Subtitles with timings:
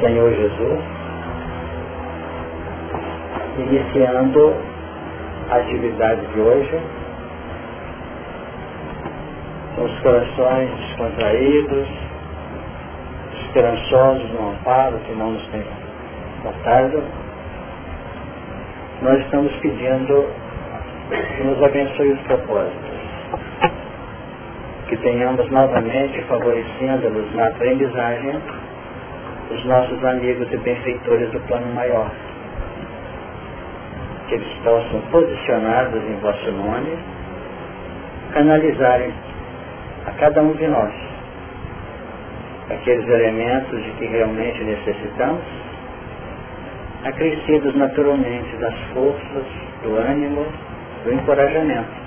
[0.00, 0.80] Senhor Jesus,
[3.58, 4.54] iniciando
[5.50, 6.80] a atividade de hoje,
[9.74, 11.88] com os corações descontraídos,
[13.46, 15.64] esperançosos no amparo que não nos tem
[16.42, 17.02] faltado,
[19.00, 20.26] nós estamos pedindo
[21.08, 22.96] que nos abençoe os propósitos.
[24.88, 28.42] Que tenhamos novamente favorecendo-nos na aprendizagem
[29.50, 32.10] os nossos amigos e benfeitores do plano maior.
[34.28, 36.98] Que eles possam, posicionados em vosso nome,
[38.32, 39.12] canalizarem
[40.06, 40.92] a cada um de nós
[42.70, 45.42] aqueles elementos de que realmente necessitamos,
[47.04, 49.46] acrescidos naturalmente das forças,
[49.82, 50.44] do ânimo,
[51.04, 52.06] do encorajamento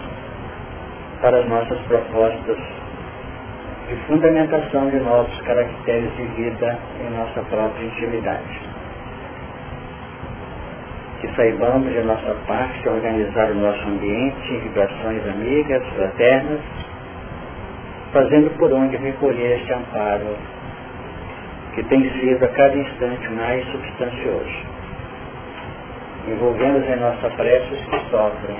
[1.21, 2.57] para as nossas propostas
[3.89, 8.61] de fundamentação de novos caracteres de vida em nossa própria intimidade.
[11.21, 16.59] Que saibamos de nossa parte organizar o nosso ambiente em vibrações amigas, fraternas,
[18.13, 20.37] fazendo por onde recolher este amparo
[21.73, 24.65] que tem sido a cada instante mais substancioso,
[26.27, 28.57] envolvendo em nossa prece os que sofrem,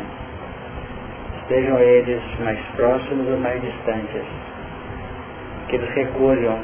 [1.42, 4.24] estejam eles mais próximos ou mais distantes,
[5.70, 6.60] que eles recolham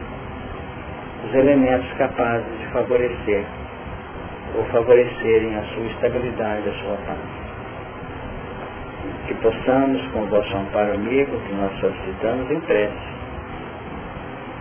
[1.25, 3.45] os elementos capazes de favorecer
[4.57, 7.17] ou favorecerem a sua estabilidade, a sua paz.
[9.27, 13.15] Que possamos, com o vosso amparo amigo, que nós solicitamos em prece,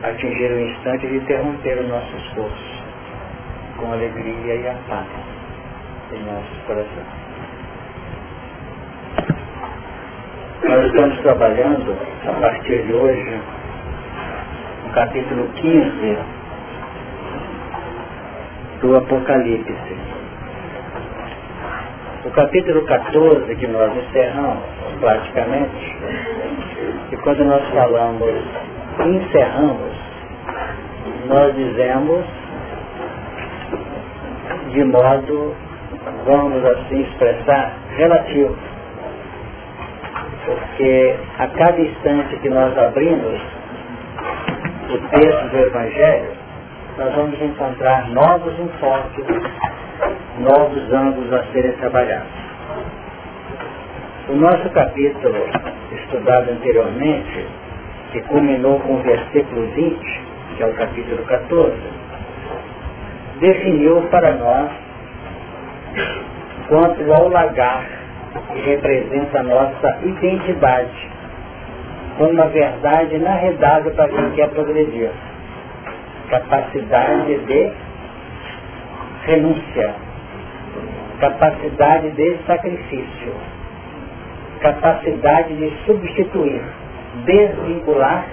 [0.02, 2.84] atingir o instante de interromper o nosso esforço
[3.78, 5.06] com alegria e a paz
[6.12, 7.24] em nossos corações.
[10.64, 13.40] Nós estamos trabalhando, a partir de hoje,
[14.94, 16.18] capítulo 15
[18.80, 19.74] do Apocalipse.
[22.24, 24.62] O capítulo 14 que nós encerramos,
[25.00, 25.96] praticamente,
[27.10, 28.34] e quando nós falamos,
[29.04, 29.96] encerramos,
[31.26, 32.24] nós dizemos
[34.70, 35.56] de modo,
[36.24, 38.56] vamos assim expressar, relativo
[40.44, 43.53] porque a cada instante que nós abrimos
[44.90, 46.32] o texto do Evangelho,
[46.98, 49.24] nós vamos encontrar novos enfoques,
[50.38, 52.44] novos ângulos a serem trabalhados.
[54.28, 55.36] O nosso capítulo,
[55.92, 57.46] estudado anteriormente,
[58.12, 60.22] que culminou com o versículo 20,
[60.56, 61.76] que é o capítulo 14,
[63.40, 64.70] definiu para nós
[66.68, 67.84] quanto ao lagar
[68.52, 71.13] que representa a nossa identidade,
[72.16, 75.10] como uma verdade inarredável para quem quer progredir.
[76.30, 77.72] Capacidade de
[79.26, 79.94] renúncia,
[81.20, 83.34] capacidade de sacrifício,
[84.60, 86.62] capacidade de substituir,
[87.24, 88.26] desvincular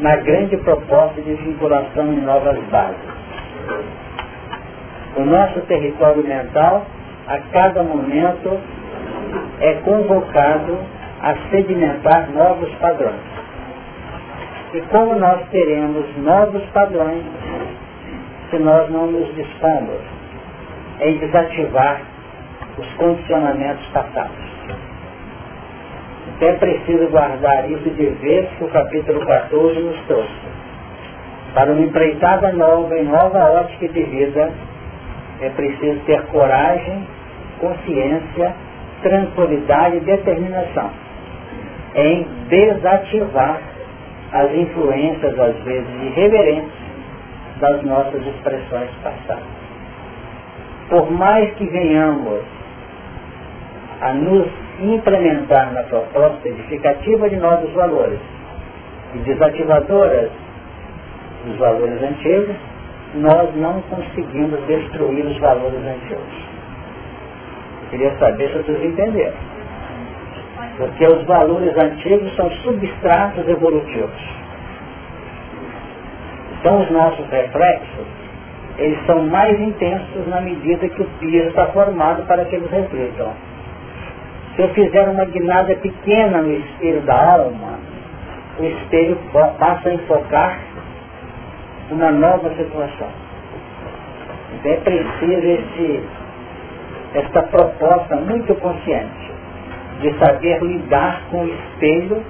[0.00, 3.18] na grande proposta de vinculação em novas bases.
[5.16, 6.86] O nosso território mental,
[7.26, 8.58] a cada momento,
[9.60, 10.78] é convocado
[11.20, 13.20] a sedimentar novos padrões.
[14.74, 17.24] E como nós teremos novos padrões
[18.50, 20.00] se nós não nos dispomos
[21.00, 22.02] em desativar
[22.76, 24.48] os condicionamentos passados?
[26.36, 30.48] Então é preciso guardar isso de vez que o capítulo 14 nos trouxe.
[31.54, 34.52] Para uma empreitada nova e nova ótica de vida,
[35.40, 37.06] é preciso ter coragem,
[37.58, 38.54] consciência
[39.02, 40.90] tranquilidade e determinação
[41.98, 43.60] em desativar
[44.32, 46.70] as influências, às vezes irreverentes,
[47.60, 49.58] das nossas expressões passadas.
[50.88, 52.40] Por mais que venhamos
[54.00, 54.46] a nos
[54.80, 58.20] implementar na proposta edificativa de novos valores
[59.14, 60.30] e desativadora
[61.44, 62.56] dos valores antigos,
[63.14, 66.48] nós não conseguimos destruir os valores antigos.
[67.90, 69.57] Queria saber se vocês entenderam.
[70.78, 74.38] Porque os valores antigos são substratos evolutivos.
[76.52, 78.06] Então os nossos reflexos,
[78.78, 83.32] eles são mais intensos na medida que o piso está formado para que eles reflitam.
[84.54, 87.78] Se eu fizer uma guinada pequena no espelho da alma,
[88.60, 89.18] o espelho
[89.58, 90.60] passa a enfocar
[91.90, 93.08] uma nova situação.
[94.54, 96.02] Então é preciso esse
[97.14, 99.27] esta proposta muito consciente
[100.00, 102.22] de saber lidar com o espelho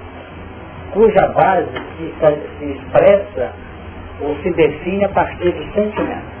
[0.91, 1.67] cuja base
[1.97, 3.51] se, expressa
[4.21, 6.39] ou se define a partir do sentimento.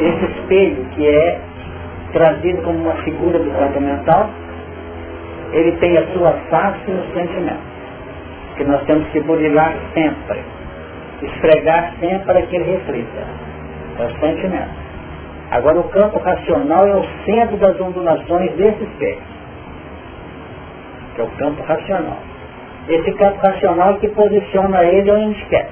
[0.00, 1.40] Esse espelho que é
[2.12, 4.30] trazido como uma figura do campo mental,
[5.52, 7.70] ele tem a sua face no sentimento.
[8.56, 10.40] Que nós temos que burilar sempre,
[11.22, 13.24] esfregar sempre para que ele reflita.
[13.98, 14.79] É o sentimento.
[15.50, 19.22] Agora o campo racional é o centro das ondulações desse espelho.
[21.14, 22.18] Que é o campo racional.
[22.88, 25.68] Esse campo racional é que posiciona ele onde a gente quer.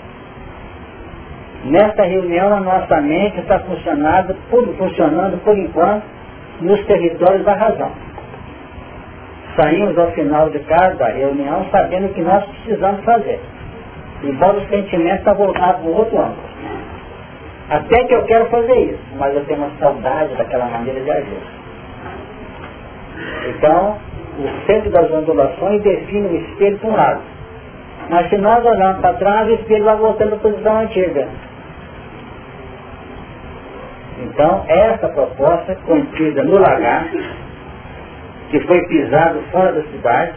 [1.64, 6.04] Nesta reunião a nossa mente está funcionando por, funcionando por enquanto
[6.60, 7.90] nos territórios da razão.
[9.60, 13.40] Saímos ao final de cada reunião sabendo o que nós precisamos fazer.
[14.22, 16.47] Embora o sentimento está voltado para o outro ângulo.
[17.70, 21.42] Até que eu quero fazer isso, mas eu tenho uma saudade daquela maneira de agir.
[23.48, 23.98] Então,
[24.38, 27.20] o centro das ondulações define o espelho para um lado.
[28.08, 31.28] Mas se nós olharmos para trás, o espelho vai voltando à posição antiga.
[34.22, 37.06] Então, essa proposta contida no lagar,
[38.50, 40.32] que foi pisado fora da cidade,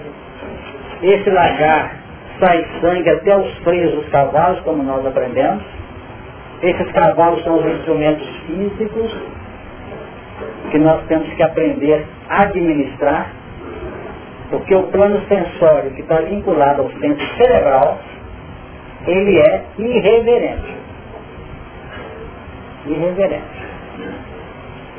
[1.02, 1.96] esse lagar
[2.40, 5.64] sai sangue até os freios dos cavalos, como nós aprendemos.
[6.62, 9.16] Esses cavalos são os instrumentos físicos
[10.70, 13.32] que nós temos que aprender a administrar,
[14.50, 18.00] porque o plano sensório que está vinculado ao centro cerebral,
[19.08, 20.76] ele é irreverente.
[22.86, 23.62] Irreverente.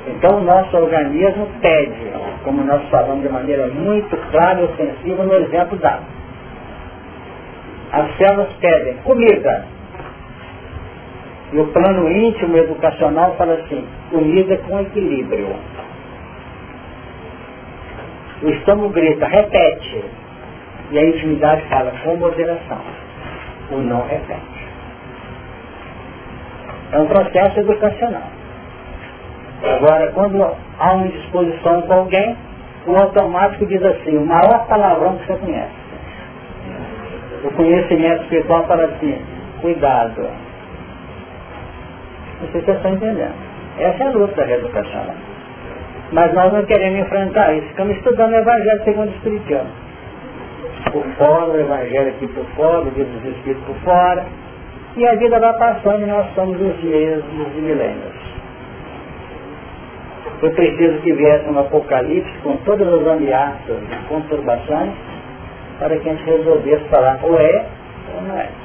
[0.09, 2.13] Então o nosso organismo pede,
[2.43, 6.05] como nós falamos de maneira muito clara e ofensiva no exemplo dado.
[7.93, 9.65] As células pedem comida.
[11.53, 15.55] E o plano íntimo educacional fala assim, comida com equilíbrio.
[18.43, 20.05] O estômago grita, repete.
[20.91, 22.81] E a intimidade fala, com moderação.
[23.71, 24.63] O não repete.
[26.93, 28.31] É um processo educacional.
[29.63, 30.43] Agora, quando
[30.79, 32.37] há uma indisposição com alguém,
[32.87, 35.83] o automático diz assim, o maior palavrão que você conhece.
[37.45, 39.19] O conhecimento espiritual fala assim,
[39.61, 40.29] cuidado.
[42.43, 43.35] Não sei se vocês estão entendendo.
[43.79, 45.15] Essa é a luta da reeducação.
[46.11, 47.69] Mas nós não queremos enfrentar isso.
[47.69, 49.71] Estamos estudando o Evangelho segundo o Espiritismo.
[50.91, 54.25] Por fora, o Evangelho aqui por fora, o livro dos Espíritos por fora.
[54.97, 58.23] E a vida vai passando e nós somos os mesmos de milênios.
[60.41, 64.91] Foi preciso que viesse um apocalipse com todas as ameaças e conturbações
[65.79, 67.65] para que a gente resolvesse falar ou é
[68.17, 68.62] ou não é.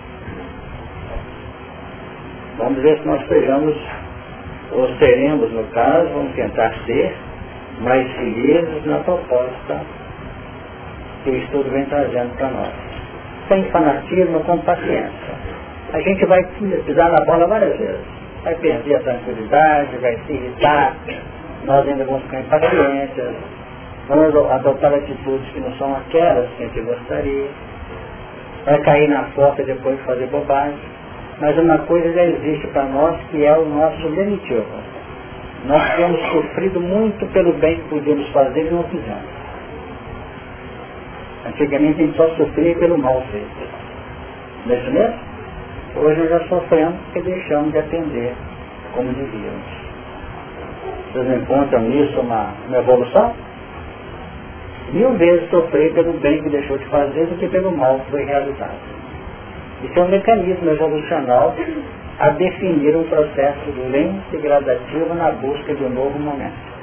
[2.58, 3.76] Vamos ver se nós sejamos,
[4.72, 7.16] ou seremos no caso, vamos tentar ser
[7.82, 9.82] mais felizes na proposta
[11.24, 12.72] que o estudo vem trazendo para nós.
[13.48, 15.36] Sem fanatismo, com paciência.
[15.94, 16.44] A gente vai
[16.86, 18.02] pisar na bola várias vezes.
[18.44, 20.96] Vai perder a tranquilidade, vai se irritar,
[21.66, 23.24] nós ainda vamos ficar impacientes,
[24.08, 27.48] vamos adotar atitudes que não são aquelas que a gente gostaria,
[28.66, 30.97] vai cair na porta depois de fazer bobagem.
[31.40, 34.66] Mas uma coisa já existe para nós que é o nosso lenitivo.
[35.66, 39.38] Nós temos sofrido muito pelo bem que podíamos fazer e não fizemos.
[41.46, 43.70] Antigamente a gente só sofria pelo mal feito.
[44.66, 45.20] Não é isso mesmo?
[45.98, 48.34] Hoje nós já sofremos porque deixamos de atender
[48.94, 49.78] como devíamos.
[51.14, 53.34] Vocês encontram nisso uma, uma evolução?
[54.92, 58.24] Mil vezes sofrer pelo bem que deixou de fazer do que pelo mal que foi
[58.24, 58.97] realizado.
[59.84, 61.56] Isso é um mecanismo evolucional
[62.20, 66.78] a definir um processo lento e gradativo na busca de um novo momento.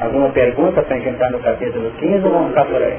[0.00, 2.98] Alguma pergunta para entrar no capítulo 15 ou vamos ficar por aí?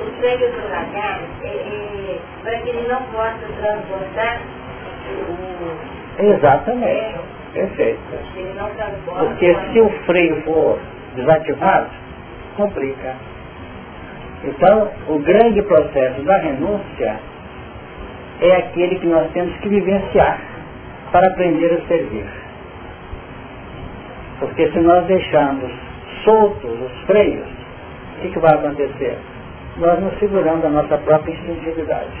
[0.00, 4.40] O seio do lagarto, é, é, para que ele não possa transportar
[6.18, 7.20] Exatamente.
[7.52, 8.00] Perfeito.
[9.18, 10.78] Porque se o freio for
[11.14, 11.90] desativado,
[12.56, 13.14] complica.
[14.46, 17.18] Então, o grande processo da renúncia
[18.40, 20.38] é aquele que nós temos que vivenciar
[21.10, 22.26] para aprender a servir.
[24.38, 25.72] Porque se nós deixarmos
[26.24, 27.46] soltos os freios,
[28.16, 29.18] o que, que vai acontecer?
[29.78, 32.16] Nós nos seguramos a nossa própria instintividade.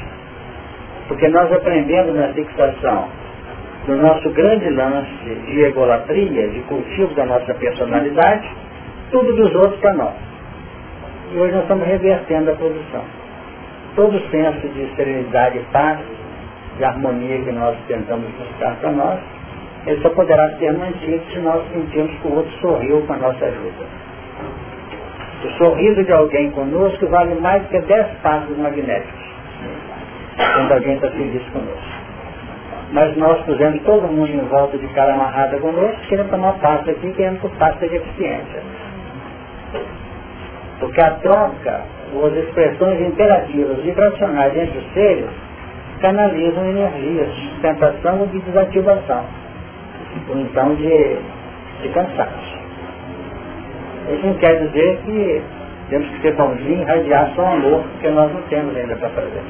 [1.06, 3.08] Porque nós aprendemos na fixação
[3.86, 8.50] do nosso grande lance de egolatria, de cultivo da nossa personalidade,
[9.12, 10.35] tudo dos outros para nós.
[11.32, 13.02] E hoje nós estamos revertendo a posição.
[13.96, 15.98] Todo o senso de serenidade e paz,
[16.76, 19.18] de harmonia que nós tentamos buscar para nós,
[19.86, 23.44] ele só poderá ser mantido se nós sentirmos que o outro sorriu com a nossa
[23.44, 23.86] ajuda.
[25.44, 29.26] O sorriso de alguém conosco vale mais que dez passos magnéticos.
[30.54, 31.96] Quando alguém está feliz conosco.
[32.92, 37.12] Mas nós pusemos todo mundo em volta de cara amarrada conosco, querendo tomar passo aqui,
[37.12, 38.56] querendo que o passo seja eficiente.
[40.78, 41.80] Porque a troca,
[42.14, 45.30] ou as expressões interativas vibracionais entre os seres,
[46.00, 49.24] canalizam energias de ou de desativação.
[50.28, 51.16] Ou então de,
[51.82, 52.56] de cansaço.
[54.12, 55.42] Isso não quer dizer que
[55.88, 59.42] temos que ser bonzinhos e irradiar só amor, porque nós não temos ainda para fazer.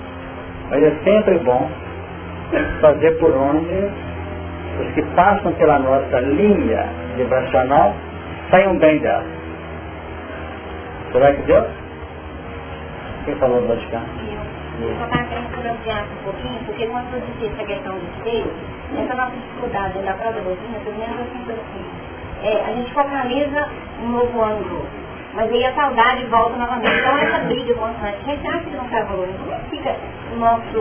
[0.70, 1.68] Mas é sempre bom
[2.80, 3.90] fazer por onde
[4.80, 7.94] os que passam pela nossa linha vibracional
[8.50, 9.35] saiam bem dela.
[11.12, 11.66] Será que Deus?
[13.24, 14.06] Quem falou do Vaticano?
[14.80, 18.52] Eu só estava querendo ampliar um pouquinho, porque quando eu disse essa questão do espelho,
[18.98, 21.84] essa nossa dificuldade da própria doutrina, pelo menos eu sinto assim,
[22.44, 23.68] é, a gente focaliza
[24.02, 24.86] um novo ângulo,
[25.32, 26.94] mas aí a saudade volta novamente.
[26.98, 29.96] Então essa briga constante, a gente acha que não está evoluindo, como é que fica
[30.34, 30.72] o nosso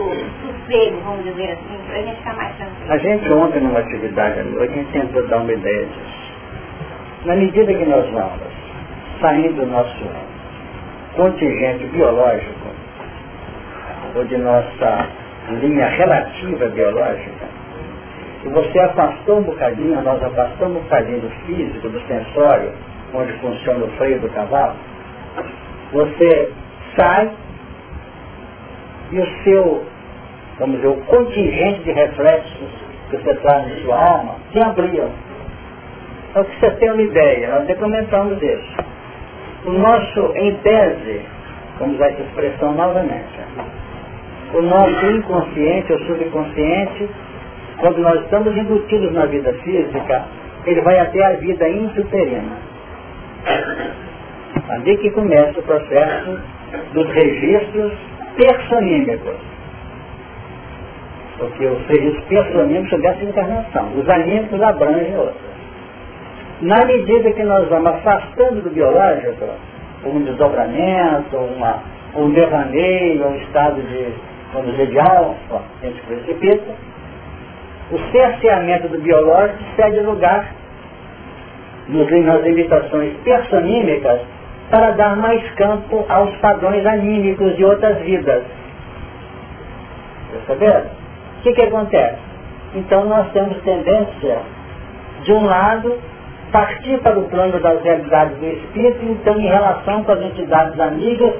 [0.42, 2.92] sossego, vamos dizer assim, para a gente ficar mais tranquilo?
[2.92, 6.26] A gente ontem numa atividade à noite, a gente tentou dar uma ideia disso.
[7.24, 8.55] Na medida que nós vamos
[9.20, 10.04] saindo do nosso
[11.14, 12.66] contingente biológico,
[14.14, 15.08] ou de nossa
[15.60, 17.46] linha relativa biológica,
[18.44, 22.72] e você afastou um bocadinho, nós afastamos um bocadinho do físico, do sensório,
[23.14, 24.74] onde funciona o freio do cavalo,
[25.92, 26.52] você
[26.96, 27.30] sai
[29.12, 29.84] e o seu,
[30.58, 32.68] vamos dizer, o contingente de reflexos
[33.10, 35.08] que você traz na sua alma se abriu.
[36.30, 38.95] Então que você tem uma ideia, nós até comentamos isso.
[39.66, 41.20] O nosso, em tese,
[41.78, 43.40] vamos usar essa expressão novamente,
[44.54, 47.08] o nosso inconsciente ou subconsciente,
[47.78, 50.24] quando nós estamos embutidos na vida física,
[50.66, 52.56] ele vai até a vida insuterina.
[54.68, 56.40] Ali que começa o processo
[56.92, 57.92] dos registros
[58.36, 59.34] personímicos.
[61.38, 63.88] Porque os registros personímicos dessa encarnação.
[63.96, 65.55] Os anímicos abrangem outros.
[66.60, 69.44] Na medida que nós vamos afastando do biológico,
[70.04, 71.82] um desdobramento, uma,
[72.14, 74.08] um devaneio, um estado de,
[74.54, 76.72] vamos dizer, de alfa, a gente precipita,
[77.92, 80.50] o cerceamento do biológico cede lugar
[81.88, 84.20] nas limitações personímicas
[84.70, 88.42] para dar mais campo aos padrões anímicos de outras vidas.
[90.32, 90.86] Perceberam?
[91.38, 92.18] O que, que acontece?
[92.74, 94.38] Então nós temos tendência,
[95.22, 95.96] de um lado,
[96.52, 101.34] partir para o plano das realidades do espírito, então em relação com as entidades amigas,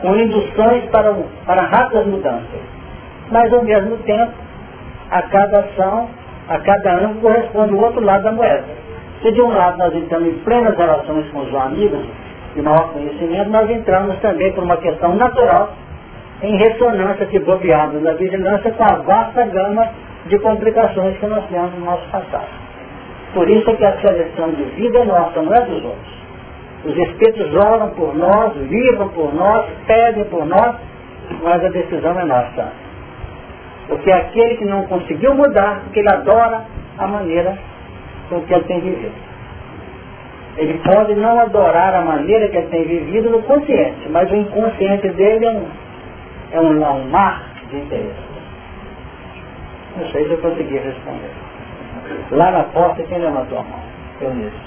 [0.00, 1.14] com induções para,
[1.46, 2.60] para rápidas mudanças.
[3.30, 4.32] Mas ao mesmo tempo,
[5.10, 6.08] a cada ação,
[6.48, 8.64] a cada ano corresponde o outro lado da moeda.
[9.22, 12.06] Se de um lado nós entramos em plenas relações com os amigos,
[12.54, 15.72] de maior conhecimento, nós entramos também por uma questão natural
[16.42, 19.88] em ressonância de bobeados da vigilância com a vasta gama
[20.26, 22.67] de complicações que nós temos no nosso passado.
[23.34, 26.18] Por isso é que a seleção de vida é nossa, não é dos outros.
[26.84, 30.76] Os espíritos oram por nós, vivam por nós, pedem por nós,
[31.42, 32.72] mas a decisão é nossa.
[33.88, 36.64] Porque aquele que não conseguiu mudar, porque ele adora
[36.98, 37.58] a maneira
[38.28, 39.28] com que ele tem vivido.
[40.56, 45.08] Ele pode não adorar a maneira que ele tem vivido no consciente, mas o inconsciente
[45.10, 45.66] dele é um,
[46.52, 48.28] é um, é um mar de interesse.
[49.96, 51.47] Não sei se eu consegui responder.
[52.30, 53.80] Lá na porta, quem levantou a mão?
[54.20, 54.58] Eu mesmo.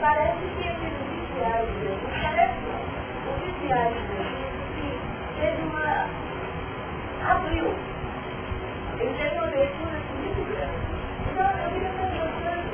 [0.00, 1.68] Parece que aqueles oficiais,
[2.22, 3.94] parece não, oficiais
[5.40, 6.06] teve uma.
[7.30, 7.74] abriu.
[8.98, 10.80] Ele teve uma leitura muito grande.
[11.30, 12.08] Então eu queria uma
[12.42, 12.64] coisa,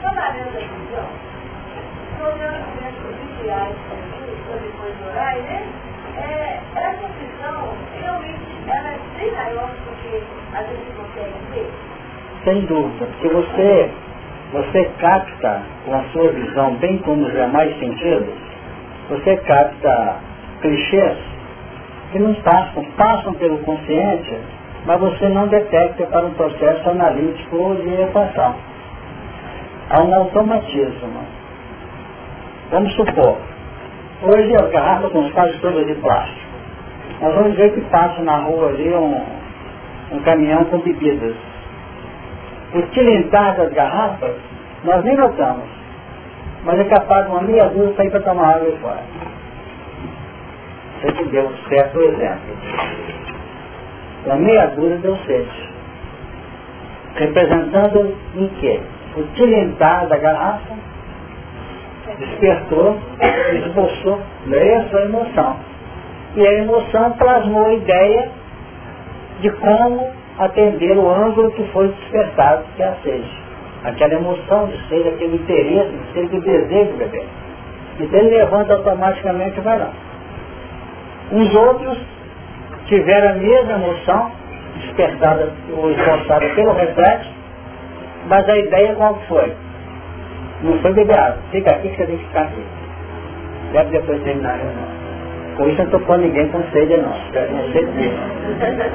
[0.00, 1.08] trabalhando a visão,
[2.20, 3.76] olhando os oficiais,
[4.62, 5.92] depois de orais, né?
[6.16, 8.98] é, essa visão realmente ela é
[12.44, 13.90] Sem dúvida, porque você,
[14.52, 18.34] você capta com a sua visão, bem como os demais sentidos,
[19.08, 20.16] você capta
[20.60, 21.18] clichês
[22.10, 24.36] que não passam, passam pelo consciente,
[24.84, 28.54] mas você não detecta para um processo analítico de equação.
[29.90, 31.24] Há um automatismo.
[32.70, 33.38] Vamos supor,
[34.24, 36.46] Hoje as garrafas são quase todas de plástico.
[37.20, 39.20] Nós vamos ver que passa na rua ali um,
[40.12, 41.34] um caminhão com bebidas.
[42.74, 44.36] O tilintar das garrafas,
[44.84, 45.64] nós nem notamos.
[46.64, 49.02] Mas é capaz de uma meia dúzia sair para tomar água e fora.
[51.00, 52.56] Você que deu certo exemplo.
[54.26, 55.72] Uma meia dúzia deu sede.
[57.16, 58.80] Representando em quê?
[59.16, 60.74] o tilintar da garrafa
[62.18, 62.98] despertou,
[63.54, 65.56] esboçou essa emoção.
[66.34, 68.30] E a emoção plasmou a ideia
[69.42, 70.08] de como
[70.38, 73.42] atender o ângulo que foi despertado, que é a sede.
[73.84, 77.26] Aquela emoção de sede, aquele interesse de sede, o desejo de beber.
[78.00, 79.90] Então ele levanta automaticamente e vai lá.
[81.32, 81.98] Os outros
[82.86, 84.30] tiveram a mesma emoção,
[84.80, 87.30] despertada ou esboçada pelo reflexo,
[88.28, 89.52] mas a ideia qual foi?
[90.62, 91.38] Não foi beber água.
[91.50, 92.62] Fica aqui que você tem que ficar aqui.
[93.72, 94.91] Deve depois terminar a reunião.
[95.56, 97.14] Com isso eu não estou pondo ninguém com sede não.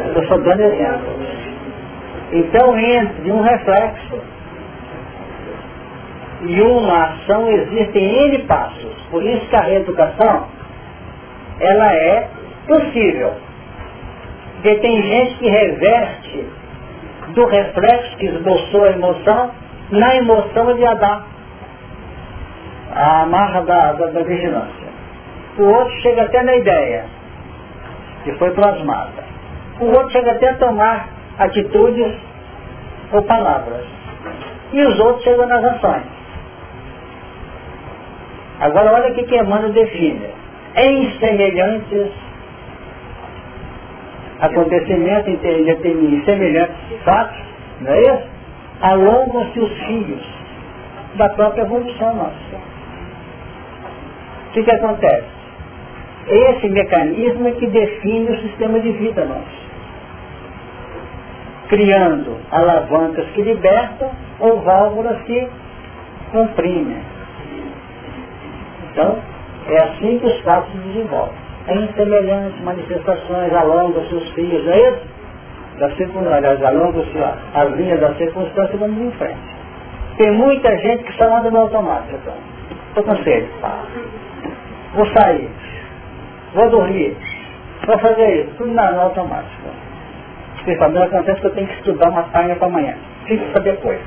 [0.04, 1.14] Eu estou só dando exemplo.
[2.32, 4.22] Então entre um reflexo
[6.42, 8.96] e uma ação existem N passos.
[9.10, 10.48] Por isso que a reeducação
[11.60, 12.30] ela é
[12.68, 13.34] possível.
[14.56, 16.46] Porque tem gente que reverte
[17.30, 19.52] do reflexo que esboçou a emoção
[19.92, 21.24] na emoção de Adão
[22.94, 24.77] a amarra da, da, da vigilância.
[25.58, 27.06] O outro chega até na ideia,
[28.24, 29.24] que foi plasmada.
[29.80, 31.08] O outro chega até a tomar
[31.40, 32.14] atitudes
[33.12, 33.86] ou palavras.
[34.74, 36.04] E os outros chegam nas ações.
[38.60, 40.30] Agora olha o que, que Emmanuel define.
[40.76, 42.12] Em semelhantes
[44.40, 47.38] acontecimentos, em semelhantes fatos,
[47.82, 48.24] não é isso?
[48.82, 50.26] Alongam-se os fios
[51.16, 52.58] da própria evolução nossa.
[54.50, 55.37] O que, que acontece?
[56.28, 59.68] Esse mecanismo é que define o sistema de vida nosso.
[61.70, 65.48] Criando alavancas que libertam ou válvulas que
[66.32, 67.02] comprimem.
[68.92, 69.18] Então,
[69.70, 71.36] é assim que os fatos se desenvolvem.
[71.70, 75.02] Em semelhantes manifestações alongam-se os fios, não é isso?
[75.80, 77.18] Da circunstância, alongam-se
[77.54, 79.58] as linhas da circunstância vamos em frente.
[80.18, 82.16] Tem muita gente que só anda no automático.
[82.16, 83.04] Então.
[83.04, 83.48] Com sede.
[84.96, 85.50] Vou sair.
[86.54, 87.16] Vou dormir.
[87.86, 88.52] Vou fazer isso.
[88.58, 89.70] Tudo na automática.
[90.64, 92.96] Principalmente acontece que eu tenho que estudar uma página para amanhã.
[93.26, 94.00] Fico para depois.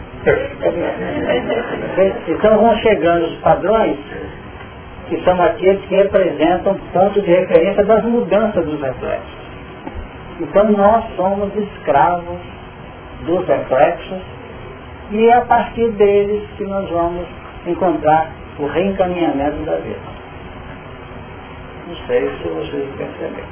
[2.29, 3.97] Então vão chegando os padrões
[5.09, 9.41] que são aqueles que representam ponto de referência das mudanças dos reflexos.
[10.41, 12.39] Então nós somos escravos
[13.27, 14.21] dos reflexos
[15.11, 17.27] e é a partir deles que nós vamos
[17.67, 20.20] encontrar o reencaminhamento da vida.
[21.91, 23.45] Não sei se vocês percebem.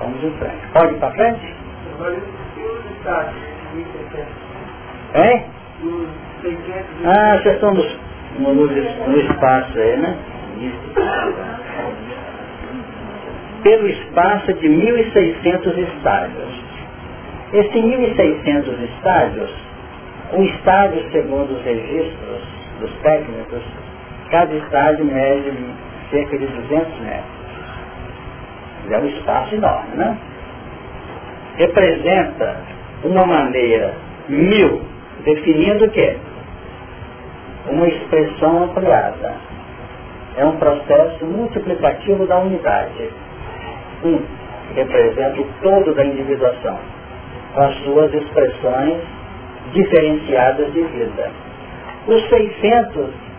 [0.00, 0.66] Vamos em frente.
[0.72, 1.54] Pode ir para frente?
[5.14, 5.44] Hein?
[7.04, 10.18] Ah, vocês estão no, no, no espaço aí, né?
[13.62, 16.64] Pelo espaço de 1.600 estádios.
[17.52, 19.50] Esses 1.600 estádios,
[20.32, 22.42] o estádio, segundo os registros
[22.80, 23.62] dos técnicos,
[24.32, 25.52] cada estádio mede
[26.10, 27.40] cerca de 200 metros.
[28.90, 30.18] É um espaço enorme, né?
[31.56, 32.56] Representa
[33.04, 33.94] uma maneira
[34.28, 34.82] mil,
[35.24, 36.16] definindo o quê?
[37.68, 39.34] Uma expressão ampliada.
[40.36, 43.10] É um processo multiplicativo da unidade.
[44.04, 44.20] Um
[44.74, 46.78] representa o todo da individuação,
[47.54, 49.02] com as suas expressões
[49.72, 51.30] diferenciadas de vida.
[52.06, 53.29] Os 600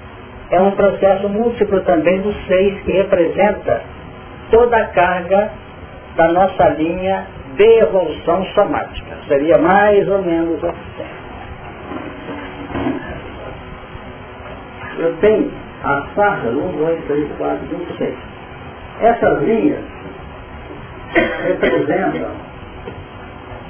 [0.51, 3.81] é um processo múltiplo também dos seis que representa
[4.51, 5.49] toda a carga
[6.17, 9.15] da nossa linha de evolução somática.
[9.29, 11.05] Seria mais ou menos assim.
[14.99, 15.51] Eu tenho
[15.83, 18.15] as fardas 1, 2, 3, 4, 5, 6.
[18.99, 19.83] Essas linhas
[21.47, 22.31] representam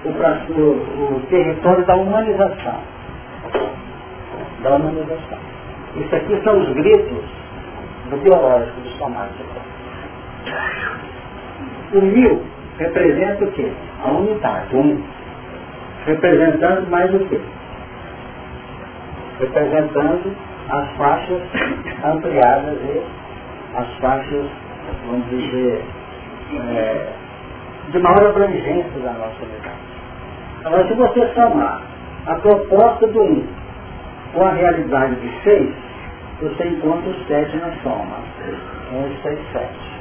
[0.05, 2.79] o, o território da humanização.
[4.63, 5.50] Da humanização.
[5.95, 7.23] Isso aqui são os gritos
[8.09, 9.43] do biológico, do somático.
[11.93, 12.43] O mil
[12.77, 13.71] representa o quê?
[14.03, 15.03] A unidade, um.
[16.05, 17.39] Representando mais o quê?
[19.39, 20.35] Representando
[20.69, 21.41] as faixas
[22.05, 23.03] ampliadas e
[23.75, 24.45] as faixas,
[25.05, 25.83] vamos dizer,
[26.69, 27.07] é,
[27.91, 29.91] de maior abrangência da nossa unidade.
[30.63, 31.81] Agora, se você somar
[32.27, 33.60] a proposta do um
[34.33, 35.73] com a realidade de seis,
[36.41, 38.17] você encontra o sete na soma.
[38.93, 39.91] Um, seis, sete.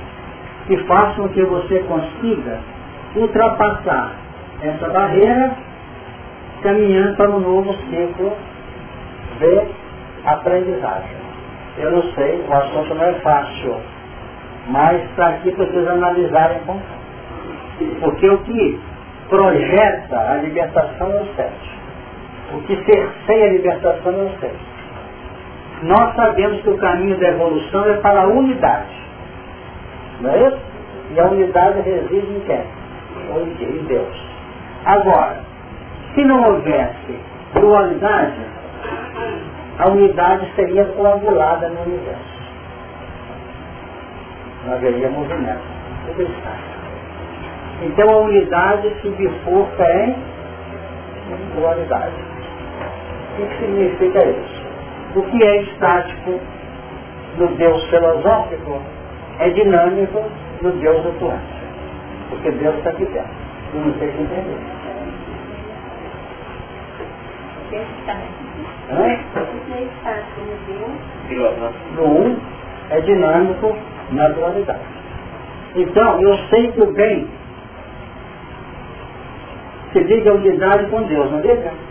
[0.71, 2.59] E faça com que você consiga
[3.17, 4.15] ultrapassar
[4.63, 5.53] essa barreira,
[6.63, 8.33] caminhando para um novo ciclo
[9.39, 9.63] de
[10.25, 11.17] aprendizagem.
[11.79, 13.77] Eu não sei, o assunto não é fácil,
[14.69, 16.79] mas aqui para vocês analisarem com
[18.01, 18.81] Porque o que
[19.29, 21.80] projeta a libertação é o sete.
[22.53, 24.53] O que cerceia a libertação eu sei.
[25.83, 28.95] Nós sabemos que o caminho da evolução é para a unidade.
[30.21, 30.59] Não é isso?
[31.15, 32.65] E a unidade reside em quem?
[33.61, 34.31] Em Deus.
[34.85, 35.37] Agora,
[36.15, 37.19] se não houvesse
[37.55, 38.41] dualidade,
[39.79, 42.41] a unidade seria coagulada no universo.
[44.67, 45.63] Não haveria movimento.
[46.07, 46.53] Tudo está.
[47.83, 50.17] Então a unidade se bifurca em
[51.55, 52.30] dualidade.
[53.41, 54.61] O que significa isso?
[55.17, 56.39] O que é estático
[57.39, 58.83] no Deus filosófico
[59.39, 60.23] é dinâmico
[60.61, 61.61] no Deus atuante.
[62.29, 63.31] Porque Deus está aqui dentro.
[63.75, 64.59] Eu não sei se entendeu.
[71.97, 72.37] No um
[72.91, 73.75] é dinâmico
[74.11, 74.81] na dualidade.
[75.77, 77.27] Então, eu sei que o bem
[79.93, 81.90] se liga a unidade com Deus, não liga?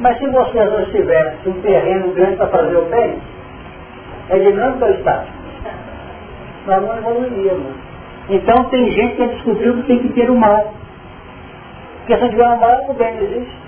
[0.00, 3.18] Mas se você não tivesse um terreno grande para fazer o bem,
[4.30, 5.32] é dinâmico ou estático?
[6.66, 7.74] Nós não evoluiríamos.
[8.28, 10.72] Então tem gente que descobriu que tem que ter o mal.
[11.98, 13.62] Porque se tiver o mal, o bem não existe.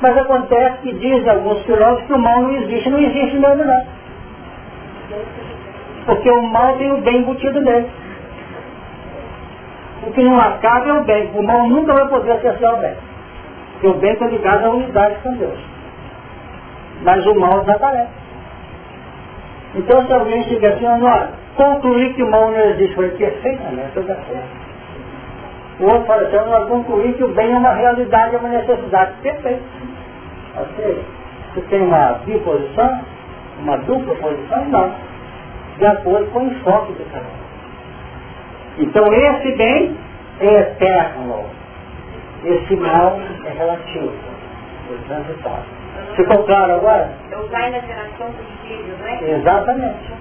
[0.00, 3.86] Mas acontece que dizem alguns filósofos que o mal não existe, não existe mesmo não.
[6.06, 7.90] Porque o mal tem o bem embutido nele.
[10.06, 11.30] O que não acaba é o bem.
[11.34, 13.07] O mal nunca vai poder acessar o bem.
[13.78, 15.58] Porque o bem está ligado à unidade com Deus.
[17.02, 18.10] Mas o mal desaparece.
[19.76, 24.04] Então se alguém chega assim, olha, concluir que o mal não existe, foi perfeitamente, eu
[24.04, 24.68] certo.
[25.78, 29.12] O outro fala assim, nós concluir que o bem é uma realidade, é uma necessidade.
[29.22, 29.62] Perfeito.
[30.56, 31.04] Ok?
[31.54, 33.00] Você tem uma biposição,
[33.60, 34.64] uma dupla posição?
[34.64, 34.92] Não.
[35.78, 37.24] De acordo com o enfoque do cara.
[38.78, 39.96] Então esse bem
[40.40, 41.57] é eterno.
[42.48, 44.12] Esse mal é relativo.
[44.90, 45.64] É transitório.
[46.16, 47.12] Ficou claro agora?
[47.26, 49.18] Então vai na geração dos filhos, né?
[49.22, 50.12] Exatamente.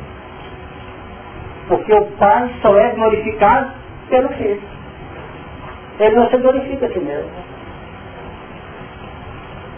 [1.70, 3.72] Porque o pai só é glorificado
[4.10, 4.62] pelo filho.
[6.00, 7.32] Ele não se glorifica a si mesmo.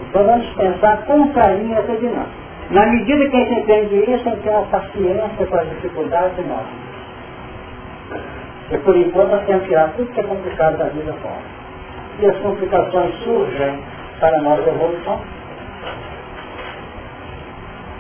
[0.10, 2.40] Então vamos pensar com carinho essa dinâmica.
[2.72, 6.48] Na medida que a gente entende isso, a gente tem uma paciência com as dificuldades
[6.48, 6.90] nossas.
[8.72, 11.59] E por enquanto nós temos que tirar tudo que é complicado da vida fora.
[12.22, 13.80] E as complicações surgem
[14.20, 15.20] para a nossa evolução.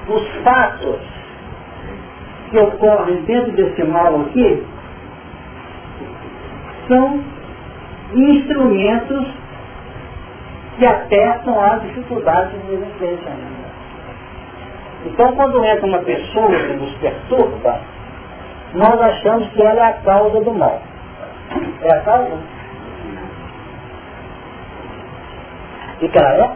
[0.07, 0.99] Os fatos
[2.49, 4.65] que ocorrem dentro desse mal aqui
[6.87, 7.23] são
[8.13, 9.27] instrumentos
[10.77, 13.31] que apertam as dificuldades de existência.
[15.05, 17.79] Então, quando entra uma pessoa que nos perturba,
[18.73, 20.81] nós achamos que ela é a causa do mal.
[21.81, 22.58] É a causa?
[26.01, 26.55] E que ela é?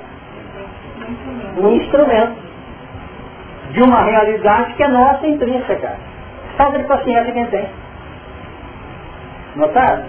[1.62, 2.36] Um instrumento
[3.72, 5.98] de uma realidade que é nossa intrínseca.
[6.58, 7.68] Falta de paciência quem tem.
[9.56, 10.04] Notaram?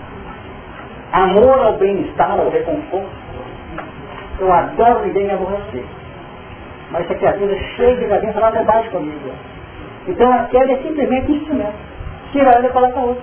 [1.12, 3.08] Amor ao bem-estar, ao reconforto.
[4.38, 5.84] Eu adoro ninguém me aborrecer.
[6.90, 9.30] Mas essa criatura cheia de cabeça lá debaixo comigo.
[10.06, 11.74] Então aquela é simplesmente um instrumento.
[12.32, 13.22] Tira ela e coloca outra.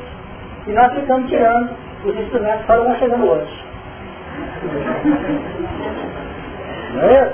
[0.67, 1.71] E nós ficamos tirando
[2.05, 3.70] os instrumentos para um chegando outros.
[6.93, 7.33] Não é?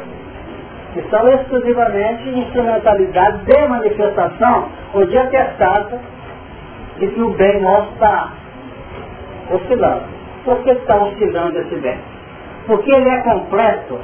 [0.94, 6.00] Que são exclusivamente instrumentalidades de manifestação ou de atestado
[6.98, 8.32] de que o bem nosso está
[9.52, 10.06] oscilando.
[10.46, 12.00] Por que está oscilando esse bem?
[12.66, 14.00] Porque ele é completo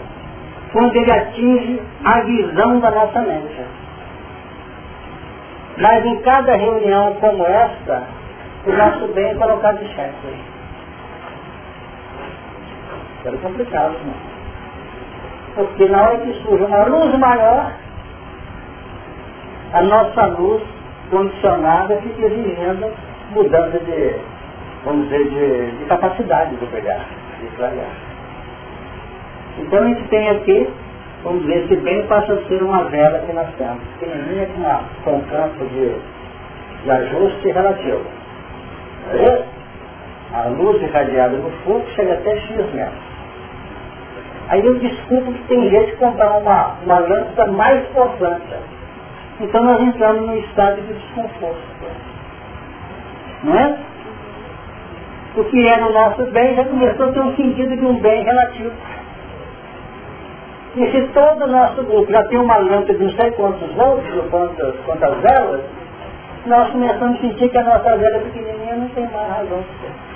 [0.72, 3.62] quando ele atinge a visão da nossa mente.
[5.78, 8.04] Mas em cada reunião como esta,
[8.66, 10.53] o nosso bem é colocado de xeque.
[13.26, 14.34] Era complicado, não?
[15.56, 17.72] Porque na hora que surge uma luz maior,
[19.74, 20.62] a nossa luz
[21.10, 22.92] condicionada fica exigindo
[23.32, 24.16] mudança de,
[24.84, 27.06] vamos dizer, de, de capacidade do pegar,
[27.40, 27.92] de trabalhar.
[29.60, 30.70] Então a gente tem aqui,
[31.24, 34.82] vamos dizer, esse bem passa a ser uma vela que nós temos, pequenininha com, uma,
[35.04, 35.96] com um campo de,
[36.84, 38.06] de ajuste relativo.
[39.14, 43.13] E a luz irradiada no fogo chega até X metros.
[44.50, 48.56] Aí eu desculpo que tem gente que comprar uma, uma lâmpada mais potente.
[49.40, 51.62] Então nós entramos num estado de desconforto.
[53.44, 53.78] Não é?
[55.36, 58.24] O que é no nosso bem já começou a ter um sentido de um bem
[58.24, 58.72] relativo.
[60.76, 64.12] E se todo o nosso grupo já tem uma lâmpada de não sei quantos volts,
[64.30, 65.62] quantas, quantas velas,
[66.46, 69.64] nós começamos a sentir que a nossa vela pequenininha não tem mais razão.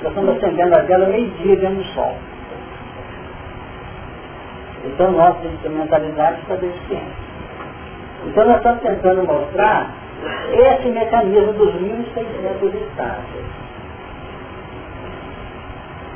[0.02, 2.16] Nós estamos acendendo a vela meio-dia dentro do sol.
[4.86, 7.28] Então nossa instrumentalidade está deficiente.
[8.26, 9.90] Então nós estamos tentando mostrar
[10.52, 13.46] esse mecanismo dos 1.600 estágios,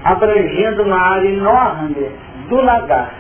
[0.04, 2.12] abrangendo uma área enorme
[2.50, 3.12] do lagar.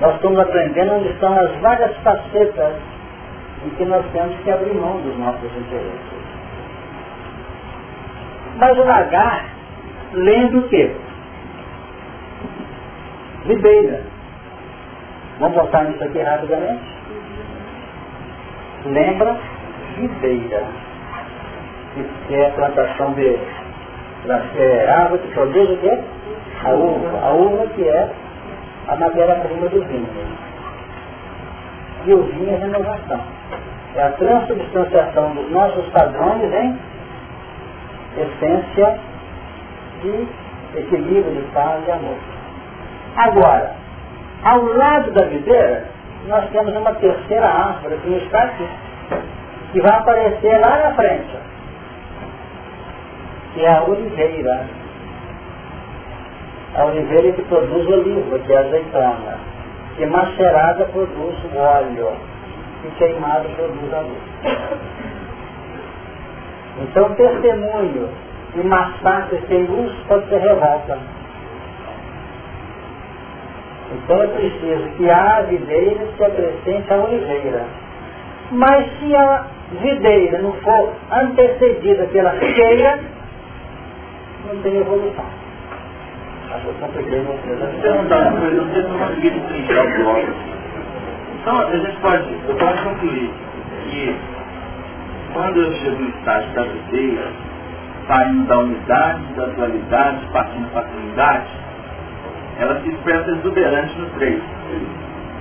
[0.00, 2.74] Nós estamos aprendendo onde estão as várias facetas
[3.64, 6.24] em que nós temos que abrir mão dos nossos interesses.
[8.56, 9.46] Mas o lagar
[10.12, 10.94] lembra o quê?
[13.46, 14.00] Ribeira.
[15.38, 16.82] Vamos voltar nisso aqui rapidamente?
[18.86, 19.36] Lembra
[19.96, 20.62] ribeira.
[22.26, 23.38] Que é a plantação de
[24.56, 25.98] é, árvore que produz o quê?
[26.64, 27.18] A uva.
[27.22, 28.10] A uva que é
[28.88, 30.08] a matéria-prima do vinho.
[32.06, 33.20] E o vinho é renovação.
[33.96, 36.78] É a transubstanciação dos nossos padrões em
[38.16, 38.98] essência
[40.02, 40.26] de
[40.78, 42.33] equilíbrio, de paz e amor.
[43.16, 43.74] Agora,
[44.42, 45.84] ao lado da videira,
[46.26, 48.68] nós temos uma terceira árvore que está aqui,
[49.72, 51.36] que vai aparecer lá na frente,
[53.54, 54.66] que é a oliveira.
[56.76, 59.38] A oliveira que produz oliva, que é a azeitona,
[59.96, 62.12] que macerada produz óleo,
[62.84, 64.22] e queimado produz a luz.
[66.82, 68.08] Então, testemunho
[68.56, 70.98] e massacre sem luz pode ser revolta.
[73.92, 77.64] Então é preciso que a videira se acrescente à oliveira.
[78.50, 79.46] Mas se a
[79.80, 83.00] videira não for antecedida pela figueira,
[84.46, 85.24] não tem evolução.
[86.50, 86.68] Acho que
[89.72, 90.54] eu bloco.
[91.40, 93.30] Então, a gente pode, eu posso concluir
[93.84, 94.16] que
[95.32, 97.32] quando eu chego no estágio da videira,
[98.06, 101.63] saindo da unidade, da dualidade, partindo para a unidade,
[102.58, 104.42] ela se expressa exuberante no três.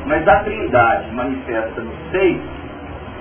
[0.06, 2.42] Mas a trindade manifesta no seis,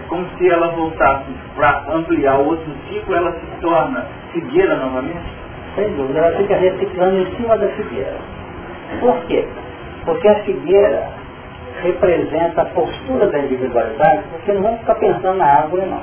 [0.08, 5.42] como se ela voltasse para ampliar o outro ciclo, ela se torna figueira novamente?
[5.74, 8.16] Sem dúvida, ela fica reciclando em cima da figueira.
[9.00, 9.46] Por quê?
[10.04, 11.08] Porque a figueira
[11.82, 16.02] representa a postura da individualidade, porque não ficar pensando na árvore, não.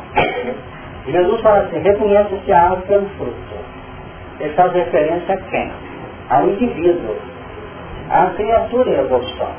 [1.06, 3.34] Jesus fala assim, reconhece-se a árvore pelo fruto.
[4.39, 5.71] Ele faz referência a quem?
[6.30, 7.15] Ao indivíduo
[8.10, 9.50] a criatura em evolução.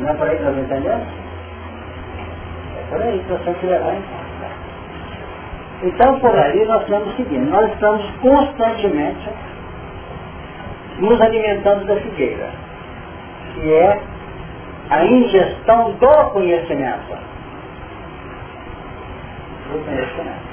[0.00, 1.06] Não é por aí que nós entendemos?
[2.76, 4.22] É por aí que nós temos que levar em conta.
[5.84, 7.50] Então, por aí nós estamos seguindo.
[7.50, 9.28] Nós estamos constantemente
[10.98, 12.50] nos alimentando da figueira,
[13.54, 14.00] que é
[14.90, 17.18] a ingestão do conhecimento.
[19.70, 20.52] Do conhecimento.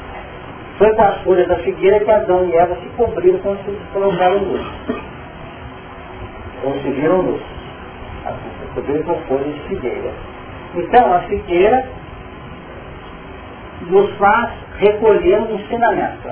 [0.78, 4.38] Foi com as folhas da figueira que Adão e Eva se cobriram quando se colocaram
[4.38, 4.66] luz
[6.62, 7.42] conseguiram luz.
[8.76, 10.12] Cobriram com folhas de figueira.
[10.76, 11.86] Então, a figueira
[13.88, 16.30] nos faz recolher um ensinamento.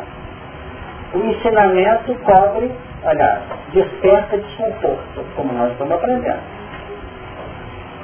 [1.13, 2.71] O ensinamento cobre,
[3.05, 3.39] aliás,
[3.73, 6.39] desperta desconforto, como nós estamos aprendendo.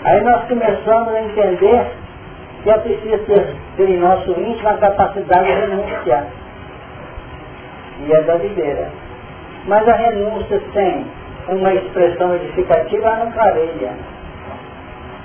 [0.05, 1.91] Aí nós começamos a entender
[2.63, 6.25] que é preciso ter, ter em nosso íntimo a capacidade de renunciar.
[7.99, 8.89] E é da videira.
[9.65, 11.05] Mas a renúncia sem
[11.47, 13.91] uma expressão edificativa, ela não clareia.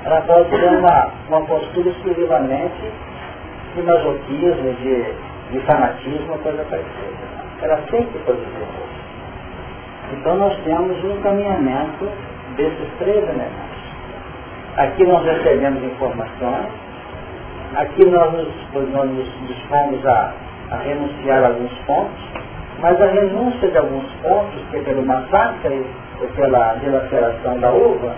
[0.04, 2.92] Ela pode ser uma, uma postura exclusivamente
[3.74, 5.04] de masoquismo, de,
[5.50, 7.28] de fanatismo, coisa parecida.
[7.62, 8.88] Ela sempre produz isso.
[10.12, 12.09] Então nós temos um encaminhamento
[12.57, 13.78] desses três elementos.
[14.76, 16.68] Aqui nós recebemos informações,
[17.76, 20.33] aqui nós nos, nós nos dispomos a,
[20.70, 22.24] a renunciar a alguns pontos,
[22.81, 25.85] mas a renúncia de alguns pontos, que é pelo massacre
[26.20, 28.14] ou pela dilaceração da uva,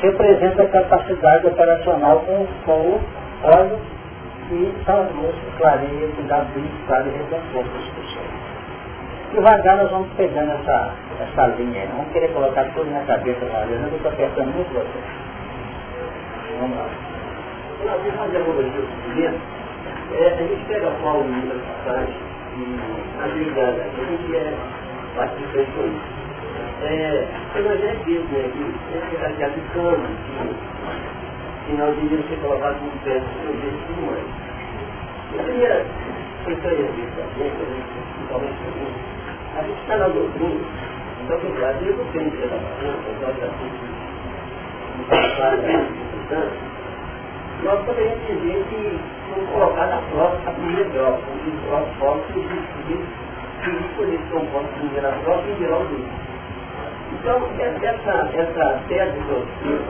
[0.00, 3.00] representa a capacidade operacional com, com o
[3.42, 3.78] óleo
[4.50, 8.40] e são luz que clareia, que dá brilho, claro e redentor para as pessoas.
[9.32, 13.80] Devagar nós vamos pegando essa, essa linha, não vamos querer colocar tudo na cabeça vez,
[13.80, 15.30] eu estou apertando muito você.
[16.60, 16.86] Vamos lá.
[17.84, 18.54] Nós vamos fazer uma
[20.12, 22.14] é, a gente pega Paulo na passagem
[22.58, 24.54] e a gente é
[25.14, 26.20] participante com isso.
[26.82, 28.50] É, nós já vimos né,
[29.10, 30.08] que aliado de cama,
[31.66, 34.24] que nós iríamos ser colocados no pé do jeito de mãe.
[35.32, 35.86] Eu queria,
[36.44, 37.52] gostaria de saber,
[38.16, 39.10] principalmente
[39.56, 40.60] a gente está na doutrina,
[41.24, 43.48] então que o Brasil não tem relação, nós já
[45.08, 45.62] passado,
[47.64, 51.18] nós poderíamos dizer que vamos colocar na prova a primeira prova,
[51.68, 53.04] como o próprio que diz
[53.62, 56.29] que isso por isso composto primeira prova e geral dele.
[57.12, 59.80] Então, essa, essa tese que eu fiz,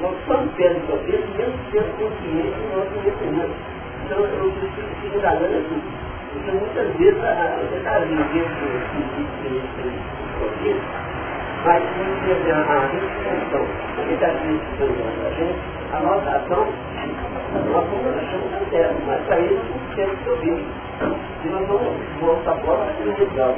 [0.00, 3.54] nós somos tese que eu fiz, mesmo sendo consciente do nosso conhecimento.
[4.04, 5.78] Então, eu preciso indagando aqui.
[6.32, 8.34] Porque muitas vezes você está vivendo
[10.62, 11.04] esse
[11.64, 13.66] vai entender a reflexão.
[13.96, 15.58] Porque está acreditando a gente,
[15.92, 16.66] a nossa ação,
[17.72, 20.66] nós somos achamos certo, mas para isso nós temos que ouvir.
[21.44, 23.56] E nós vamos voltar fora para ser legal.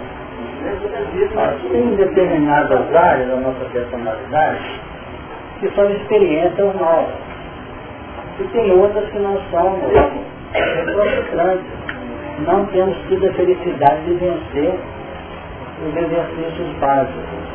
[1.71, 4.81] Tem determinadas áreas da nossa personalidade
[5.61, 7.15] que são experiências novas.
[8.39, 9.79] E tem outras que não são
[10.93, 11.67] frustrantes.
[12.47, 14.75] Não temos tido a felicidade de vencer
[15.83, 17.47] os exercícios básicos.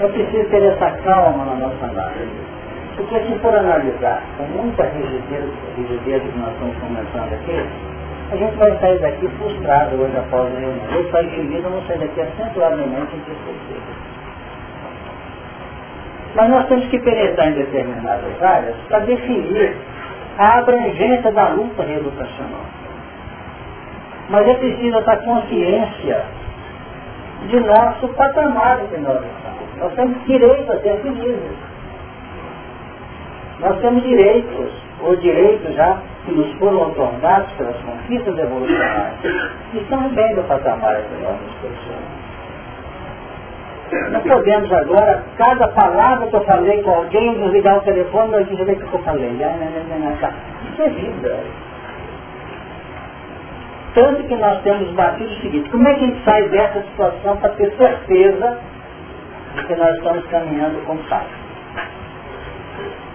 [0.00, 2.54] É preciso ter essa calma na nossa análise.
[2.96, 7.93] Porque se for analisar com muita rigidez, rigidez que nós estamos começando aqui,
[8.30, 10.90] a gente vai sair daqui frustrado hoje após a reunião.
[10.92, 14.14] Eu saio feliz, eu vou sair daqui acentuadamente entristecido.
[16.34, 19.76] Mas nós temos que penetrar em determinadas áreas para definir
[20.38, 22.64] a abrangência da luta reeducacional.
[24.30, 26.24] Mas é preciso essa consciência
[27.48, 29.78] de nosso patamar que nós estamos.
[29.78, 31.56] Nós temos direito a ser felizes.
[33.60, 34.72] Nós temos direitos,
[35.04, 39.20] ou direitos já que nos foram otorgados pelas conquistas evolucionárias,
[39.70, 42.24] que estão bem do patamar que nós nos.
[44.10, 48.72] Não podemos agora, cada palavra que eu falei com alguém, desligar o telefone, nós dizer
[48.72, 49.30] o que eu falei.
[50.72, 51.36] Isso é vida.
[53.94, 57.36] Tanto que nós temos batido o seguinte, como é que a gente sai dessa situação
[57.36, 58.58] para ter certeza
[59.54, 61.43] de que nós estamos caminhando com paz?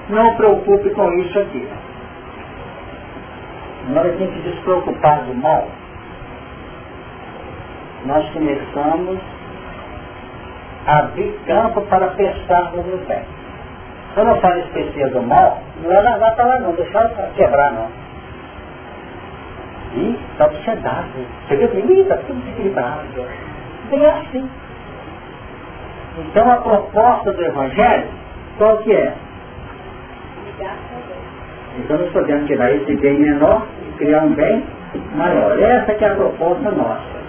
[0.10, 1.68] Não preocupe com isso aqui.
[3.90, 5.68] Na hora que despreocupar do mal,
[8.06, 9.20] nós começamos
[10.88, 13.24] a abrir campo para pescarmos no pé.
[14.14, 17.88] Quando eu falo esquecer do mal, não é largar para lá não, deixar quebrar não.
[19.96, 21.08] E está obsedado.
[21.48, 23.08] Você vê que está tudo desequilibrado.
[23.90, 24.50] Bem assim.
[26.18, 28.08] Então a proposta do Evangelho,
[28.58, 29.14] qual que é?
[31.78, 34.64] Então nós podemos tirar esse bem menor e criar um bem
[35.16, 35.60] maior.
[35.60, 37.20] Essa que é a proposta nossa.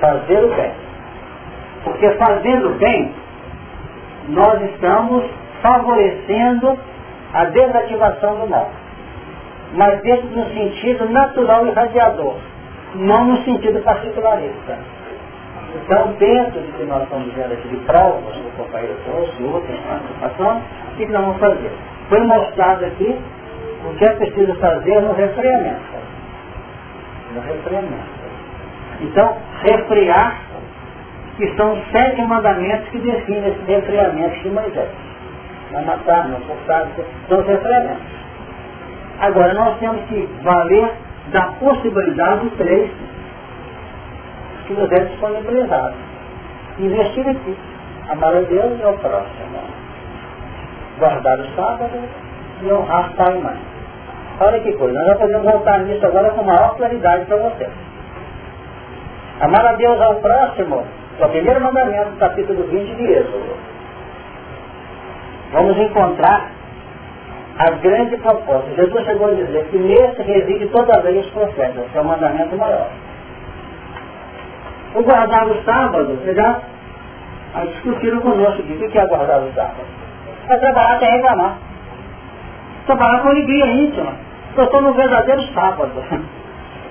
[0.00, 0.72] Fazer o bem.
[1.84, 3.14] Porque fazendo o bem,
[4.28, 5.24] nós estamos
[5.62, 6.78] favorecendo
[7.32, 8.70] a desativação do mal.
[9.74, 12.36] Mas dentro no sentido natural e radiador,
[12.94, 14.78] não no sentido particularista.
[15.74, 20.62] Então, dentro de que nós estamos vendo aqui de provas, o companheiro trouxe, outras participações,
[20.92, 21.70] o que nós vamos fazer?
[22.08, 23.18] Foi mostrado aqui
[23.84, 25.80] o que é preciso fazer no refreamento.
[27.34, 28.20] No refreamento.
[29.00, 30.40] Então, refrear,
[31.36, 34.90] que são sete mandamentos que definem esse refreamento de Moisés.
[35.72, 36.88] Não matar, não forçar,
[37.28, 38.02] são os refreamentos.
[39.20, 40.90] Agora, nós temos que valer
[41.32, 42.90] da possibilidade dos três
[44.70, 45.94] que nos é disponibilizado.
[46.78, 47.56] Investir aqui.
[48.08, 49.58] Amar a Deus e ao próximo.
[50.98, 51.98] Guardar o sábado
[52.62, 53.58] e honrar pai e mãe.
[54.40, 57.70] Olha que coisa, nós já podemos voltar nisso agora com maior claridade para vocês.
[59.40, 60.84] Amar a Deus ao próximo
[61.18, 63.56] é o primeiro mandamento do capítulo 20 de Êxodo.
[65.52, 66.50] Vamos encontrar
[67.58, 68.70] a grande proposta.
[68.76, 72.04] Jesus chegou a dizer que nesse reside toda a lei os profetas, que é o
[72.04, 72.88] mandamento maior.
[74.94, 76.60] O guardar o sábado, vocês já
[77.72, 78.72] discutiram conosco aqui.
[78.72, 79.86] O que é guardar o sábado?
[80.48, 81.58] É trabalhar até reclamar.
[82.86, 84.12] Trabalhar com alegria íntima.
[84.56, 85.92] Eu estou no verdadeiro sábado.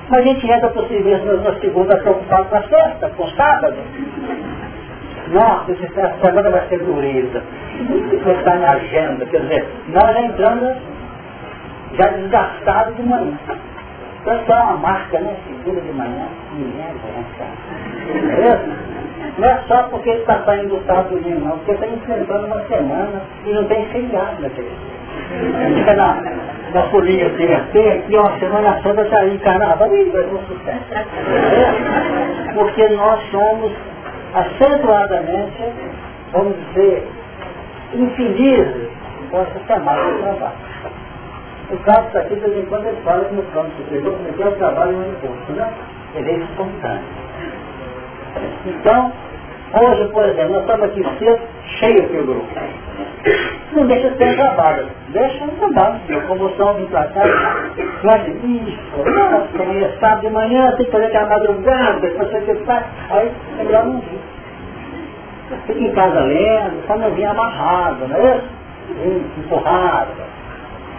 [0.09, 3.77] Mas a gente entra o serviço na segunda preocupado com a festa, com o sábado.
[5.27, 7.43] Nossa, essa semana vai ser dureza.
[8.11, 9.25] Isso está na agenda.
[9.25, 10.77] Quer dizer, nós já entramos
[11.93, 13.37] já desgastados de manhã.
[14.21, 15.35] Então é uma marca, né?
[15.47, 17.88] Segunda de manhã, ninguém aguenta.
[19.37, 23.21] Não é só porque ele está saindo do sábado não, porque está enfrentando uma semana
[23.45, 25.75] e não tem feriado naquele dia.
[25.75, 26.21] Fica na,
[26.73, 30.85] na folhinha TRT, aqui ó, semana santa está aí, carnaval, e vai ser sucesso.
[30.91, 33.71] É, porque nós somos
[34.33, 35.63] acentuadamente,
[36.33, 37.07] vamos dizer,
[37.93, 38.89] infelizes
[39.31, 40.69] com essa temática de trabalho.
[41.71, 44.47] O caso está aqui, de vez em quando ele fala que no campo superior cometeu
[44.47, 45.71] o trabalho no imposto, né?
[46.15, 47.28] Ele é espontâneo.
[48.65, 49.11] Então,
[49.73, 51.39] hoje, por exemplo, nós estamos aqui cedo,
[51.79, 52.47] cheio aqui o grupo.
[53.73, 54.87] Não deixa de um trabalho.
[55.09, 55.99] Deixa um trabalho.
[56.09, 57.23] Locomoção, vim pra cá,
[58.17, 59.61] de isso.
[59.61, 62.85] Amanhã é sábado de manhã, tem que fazer aquela madrugada, depois você faz.
[63.09, 64.19] Aí é melhor não vir.
[65.65, 69.39] Fica em casa lendo, só não vir amarrado, não é isso?
[69.39, 70.11] Empurrado.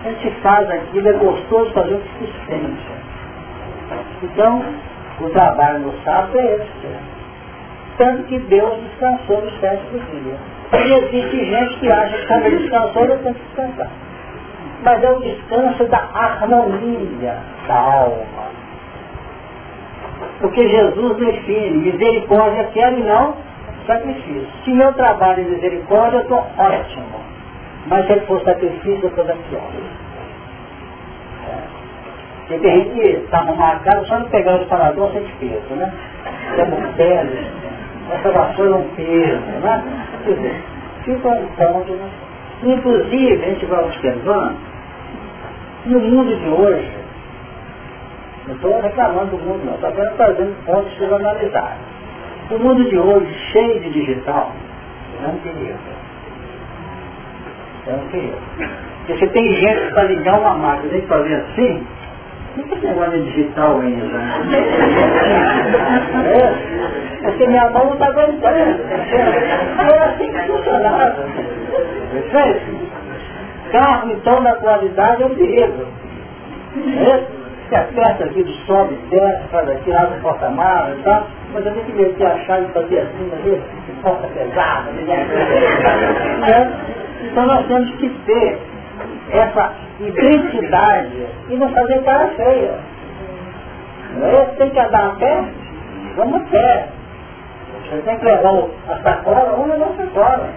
[0.04, 3.00] A gente faz aquilo, é gostoso fazer o que se sente.
[4.22, 4.64] Então,
[5.20, 7.19] o trabalho no sábado é esse.
[8.00, 10.34] Tanto que Deus descansou no sétimo dia.
[10.72, 13.90] E existe gente que acha que como descansou, eu tenho que descansar.
[14.82, 17.36] Mas é o descanso da harmonia
[17.68, 18.50] da alma.
[20.40, 23.36] Porque Jesus define misericórdia quero e não
[23.86, 24.48] sacrifício.
[24.64, 27.20] Se meu trabalho é misericórdia, eu estou ótimo.
[27.86, 29.58] Mas se ele for sacrifício, eu estou daqui,
[32.38, 35.74] Porque tem gente que está arrumando a casa só não pegar os paradores sem peso,
[35.74, 35.92] né?
[36.56, 37.60] Temos peles,
[38.12, 39.82] essa vassoura é um peso, né?
[40.24, 40.62] Quer dizer,
[41.04, 42.10] fica um ponto, né?
[42.62, 44.56] Inclusive, a gente vai observando,
[45.86, 46.92] no mundo de hoje,
[48.46, 51.76] não estou reclamando do mundo não, estou apenas fazendo pontos para analisar.
[52.50, 54.52] O mundo de hoje, cheio de digital,
[55.24, 55.78] é um perigo.
[57.86, 58.38] É um perigo.
[58.98, 61.86] Porque você tem gente para ligar uma máquina, tem que fazer assim,
[62.60, 64.04] não tem negócio digital ainda.
[64.06, 64.58] Né?
[66.26, 68.80] É, porque minha mão não está aguentando.
[69.78, 71.26] É assim que funcionava.
[73.72, 75.86] Carro, então, da qualidade é um perigo.
[76.76, 77.40] É?
[77.68, 81.86] Se aperta aqui, sobe, desce, faz aqui, abre o porta-malas e tal, mas eu tenho
[81.86, 83.62] que meter a chave para fazer assim, ali,
[84.02, 86.72] porta pesada, né?
[87.22, 88.58] Então nós temos que ter
[89.30, 92.78] essa identidade e não fazer cara feia.
[94.14, 94.44] Não é?
[94.56, 95.44] Tem que andar a pé?
[96.16, 96.88] Vamos a pé.
[97.90, 98.54] Você tem que levar
[98.88, 100.48] a sacola, ou não sacola.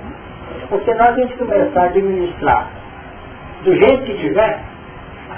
[0.70, 2.68] Porque nós temos que começar a administrar
[3.64, 4.60] do jeito que tiver,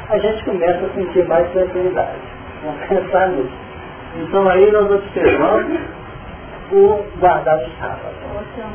[0.10, 2.20] a gente começa a sentir mais tranquilidade.
[2.64, 3.54] Vamos pensar nisso.
[4.18, 5.80] Então aí nós observamos
[6.72, 8.16] o guardar o sábado.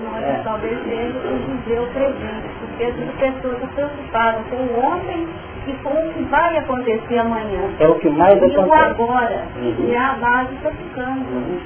[0.05, 0.41] Nós é.
[0.45, 5.29] talvez devemos viver o presente, porque as pessoas estão preocupadas com o ontem
[5.67, 7.71] e com o que vai acontecer amanhã.
[7.79, 8.61] É o que mais e acontece.
[8.61, 9.45] o agora.
[9.57, 9.89] Uhum.
[9.89, 11.21] E a base está ficando.
[11.21, 11.61] Uhum.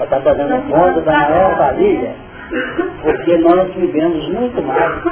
[0.00, 2.14] Está fazendo conta da maior valia,
[3.02, 5.02] porque nós vivemos muito mais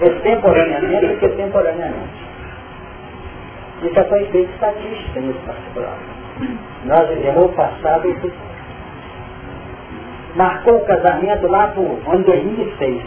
[0.00, 2.26] extemporaneamente do que temporaneamente.
[3.82, 6.15] Isso é foi feito estatística nesse particular.
[6.84, 8.56] Nós vivemos o passado e o futuro.
[10.34, 13.02] Marcou o casamento lá para o ano 2006.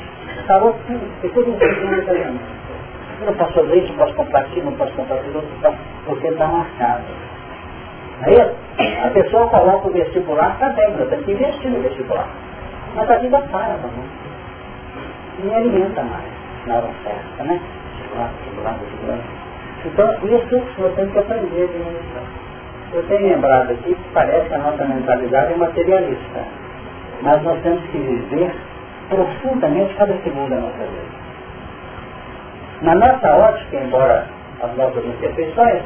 [0.48, 2.60] Falou tudo, ficou tempo no casamento.
[3.20, 5.44] Eu não posso fazer isso, não posso comprar aqui, não posso comprar aquilo,
[6.06, 7.04] porque está marcado.
[8.22, 8.36] Aí
[9.06, 12.28] a pessoa coloca o vestibular, está bem, mas tem que investir no vestibular.
[12.96, 13.90] Mas a vida para, tá
[15.44, 16.26] Não alimenta mais
[16.66, 17.62] na hora certa, né?
[17.98, 19.20] Vestibular, vestibular, vestibular.
[19.86, 22.39] Então, isso nós temos que aprender de administrar.
[22.92, 26.40] Eu tenho lembrado aqui que parece que a nossa mentalidade é materialista.
[27.22, 28.52] Mas nós temos que viver
[29.10, 31.20] profundamente cada segundo da nossa vida.
[32.82, 34.26] Na nossa ótica, embora
[34.64, 35.84] as nossas imperfeições,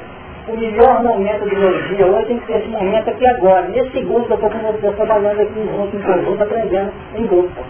[0.47, 3.67] o melhor momento do meu dia hoje tem que ser esse momento aqui agora.
[3.67, 7.61] Nesse segundo que eu estou com você trabalhando aqui junto, em conjunto, aprendendo em grupo.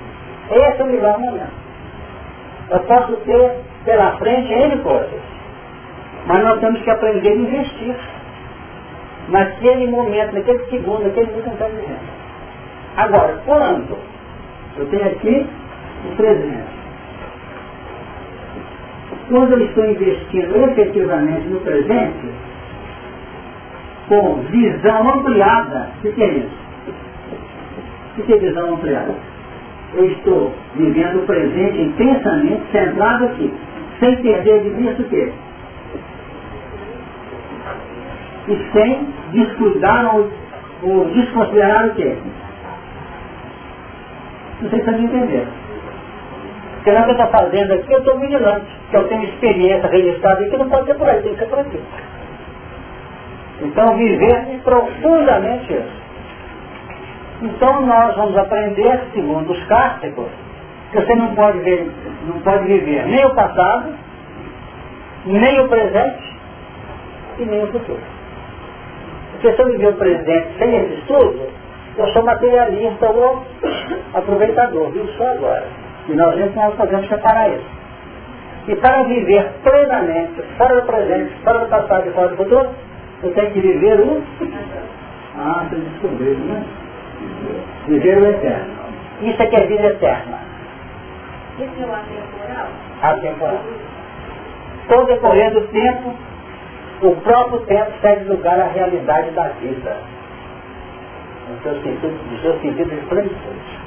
[0.52, 1.54] Esse é o melhor momento.
[2.70, 3.52] Eu posso ter
[3.86, 5.22] pela frente N coisas.
[6.26, 7.96] Mas nós temos que aprender a investir
[9.30, 12.24] naquele momento, naquele segundo, naquele momento que está vivendo.
[12.98, 13.98] Agora, quando
[14.78, 15.48] eu tenho aqui
[16.12, 16.74] o presente,
[19.30, 22.34] quando eu estou investindo efetivamente no presente,
[24.08, 26.64] com visão ampliada, o que é isso?
[28.18, 29.16] O que é visão ampliada?
[29.96, 33.54] Eu estou vivendo o presente intensamente, centrado aqui,
[34.00, 35.32] sem perder de vista o quê?
[38.48, 40.30] E sem descuidar ou,
[40.84, 42.18] ou desconsiderar o quê?
[44.62, 45.64] Não sei se vocês entenderam.
[46.76, 50.44] Porque é que eu estou fazendo aqui, eu estou vigilante, que eu tenho experiência registrada
[50.44, 51.80] aqui, não pode ser por aí, tem que ser por aqui.
[53.62, 56.04] Então viver profundamente isso.
[57.42, 60.28] Então nós vamos aprender, segundo os cárticos,
[60.92, 61.90] que você não pode, ver,
[62.26, 63.94] não pode viver nem o passado,
[65.26, 66.38] nem o presente
[67.40, 68.13] e nem o futuro.
[69.44, 71.50] Porque se eu viver o presente sem esse estudo,
[71.98, 73.44] eu sou materialista ou
[74.14, 75.66] aproveitador, viu só agora.
[76.08, 77.66] E nós gente nós podemos separar isso.
[78.70, 82.70] E para viver plenamente, fora do presente, fora do passado e fora do futuro,
[83.22, 84.24] eu tenho que viver o...
[85.38, 86.64] Ah, você descobriu, né?
[87.88, 88.74] Viver o eterno.
[89.24, 90.40] Isso é que é vida eterna.
[91.60, 92.68] Isso é o atemporal?
[93.02, 93.62] Atemporal.
[94.88, 96.16] Com o decorrer do tempo,
[97.04, 99.98] o próprio tempo cede lugar à realidade da vida.
[101.50, 103.84] No seu sentido, no seu sentido de plenitude.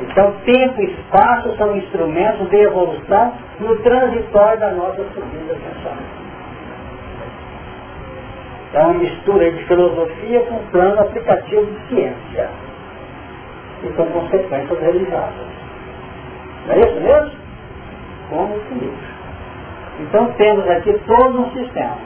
[0.00, 5.96] Então, tempo e espaço são instrumentos de evolução no transitório da nossa subida sensual.
[8.74, 12.50] É uma mistura de filosofia com plano aplicativo de ciência.
[13.84, 15.46] E com consequências religiosas.
[16.66, 17.38] Não é isso mesmo?
[18.30, 19.13] Como equilíbrio.
[20.00, 21.96] Então temos aqui todo um sistema.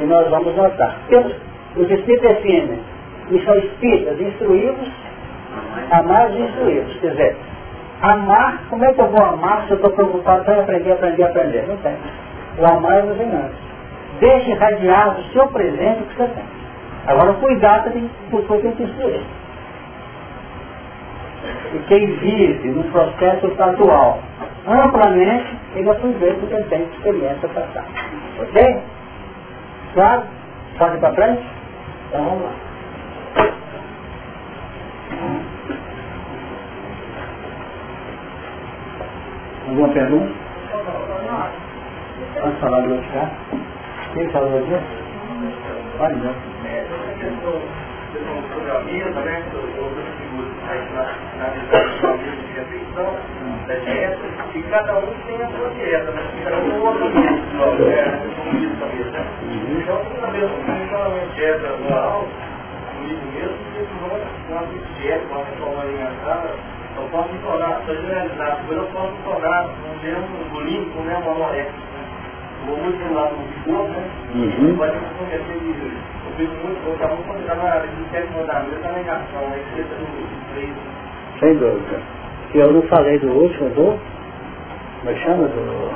[0.00, 0.98] E nós vamos notar.
[1.08, 1.34] Temos,
[1.76, 2.80] os espíritos definem,
[3.30, 4.90] e são espíritas instruídos,
[5.90, 6.96] amados e instruídos.
[7.00, 7.36] Quer dizer,
[8.02, 11.68] amar, como é que eu vou amar se eu estou preocupado em aprender, aprender, aprender?
[11.68, 11.96] Não tem.
[12.58, 13.64] O amar é antes.
[14.20, 16.44] Deixe irradiar o seu presente que você tem.
[17.06, 17.90] Agora cuidado
[18.30, 19.22] com o que te instruir.
[21.74, 24.20] E quem vive no processo atual
[24.66, 27.86] amplamente, ele aproveita o que ele tem de experiência passada.
[28.40, 28.82] Ok?
[29.94, 30.24] Claro?
[30.78, 31.44] Pode ir para frente?
[32.08, 32.52] Então vamos lá.
[39.68, 40.34] Alguma pergunta?
[42.42, 43.30] Vamos falar do outro cara?
[44.14, 44.80] Quem falou do outro?
[45.98, 46.34] Pode não.
[54.54, 56.22] E cada um tem a sua dieta, né?
[56.44, 58.04] Cada um tem uma família,
[59.10, 59.26] né?
[59.80, 60.56] Então, na mesma,
[61.08, 62.28] uma dieta anual,
[62.92, 64.62] comigo mesmo, e uma
[65.00, 66.44] dieta, uma forma alimentar,
[67.14, 71.78] posso me tornar, para generalizar, depois eu posso tornar um mesmo bulímico, né, uma anoréxico.
[72.66, 74.10] Vou muito do lado do né?
[74.34, 74.76] Uhum.
[74.76, 78.92] Pode acontecer de, eu vejo muito, eu estava muito na área de sete mandamentos, a
[78.92, 79.52] negação,
[80.52, 80.74] freio.
[81.40, 82.23] Sem dúvida.
[82.54, 83.98] E eu não falei do último, do?
[85.00, 85.48] Como é que chama?
[85.48, 85.90] Do...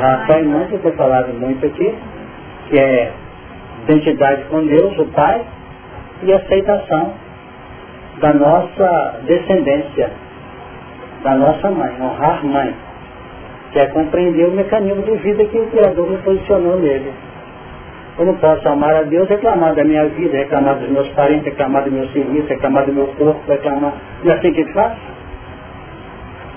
[0.00, 1.94] Rafael Manso, tem falado muito aqui,
[2.68, 3.12] que é
[3.82, 5.44] identidade com Deus, o Pai,
[6.22, 7.12] e aceitação
[8.20, 10.10] da nossa descendência,
[11.22, 12.74] da nossa mãe, honrar mãe,
[13.72, 17.12] que é compreender o mecanismo de vida que o Criador me posicionou nele.
[18.18, 21.82] Eu não posso amar a Deus, reclamar da minha vida, reclamar dos meus parentes, reclamar
[21.82, 23.92] do meu serviço, reclamar do meu corpo, reclamar.
[24.24, 24.94] É assim que faz?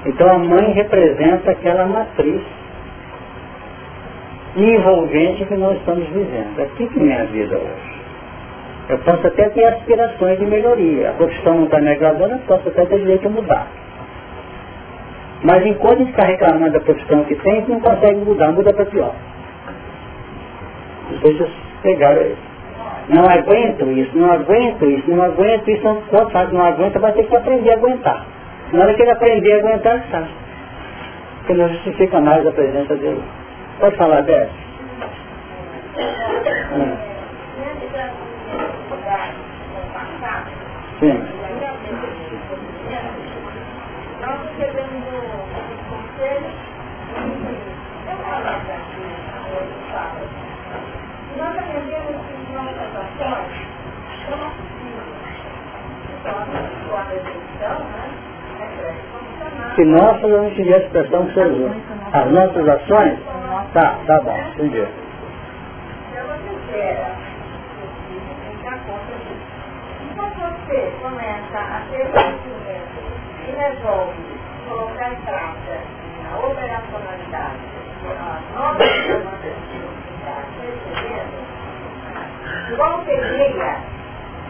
[0.07, 2.41] Então a mãe representa aquela matriz
[4.55, 6.57] envolvente que nós estamos vivendo.
[6.59, 7.97] É aqui que é minha vida hoje.
[8.87, 11.09] Eu posso até ter aspirações de melhoria.
[11.09, 13.67] A profissão não está me agradando, eu posso até ter direito a mudar.
[15.43, 19.13] Mas enquanto está reclamando da profissão que tem, não consegue mudar, muda para pior.
[21.21, 21.51] Vocês
[21.83, 22.47] pegaram isso.
[23.09, 27.23] Não aguento isso, não aguento isso, não aguento isso, não que não aguenta, vai ter
[27.23, 28.36] que aprender a aguentar.
[28.73, 30.27] Na hora que ele aprender a aguentar, está.
[31.37, 33.23] Porque não justifica mais a presença dele.
[33.79, 34.51] Pode falar dessa?
[36.73, 36.97] Hum.
[40.99, 41.23] Sim.
[44.19, 45.21] Nós recebemos um
[45.89, 46.67] conselho
[57.59, 58.26] eu
[59.75, 61.71] Se nós não tiver expressão que você usou.
[62.13, 63.19] As nossas ações?
[63.73, 64.87] Tá, tá bom, entendi.
[82.71, 83.96] Então você a a a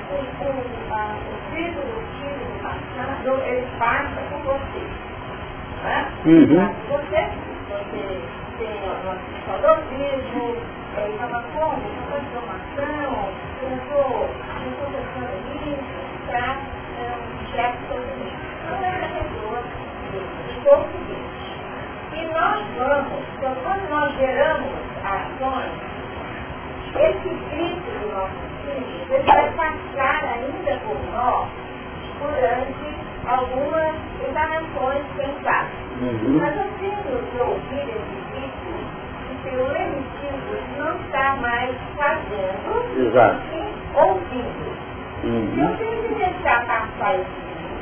[0.10, 2.48] o, o filho do filho
[3.46, 4.84] ele passa com você.
[5.84, 5.98] Né?
[6.26, 6.74] Uhum.
[6.90, 7.30] Você,
[7.70, 8.22] você
[8.58, 8.82] tem
[9.46, 10.58] saudosismo,
[10.98, 11.78] ele estava como?
[11.78, 13.30] Estava informação,
[13.62, 14.30] eu estou
[14.92, 15.98] pensando nisso,
[16.28, 18.34] para um chefe sobre
[18.70, 19.60] Não é a pessoa
[20.12, 21.28] de o.
[22.14, 24.72] E nós vamos, então quando nós geramos
[25.04, 25.72] ações,
[26.96, 31.48] esse espírito do nosso ele vai passar ainda por nós
[32.20, 32.98] durante
[33.28, 33.96] algumas
[34.28, 35.72] encarnações pensadas.
[36.02, 36.40] Uhum.
[36.40, 38.68] Mas eu tenho que ouvir esse espírito
[39.28, 43.42] que pelo emitido não está mais fazendo, Exato.
[43.96, 44.78] ouvindo.
[45.24, 45.54] Uhum.
[45.56, 47.28] Não tem que deixar passar isso,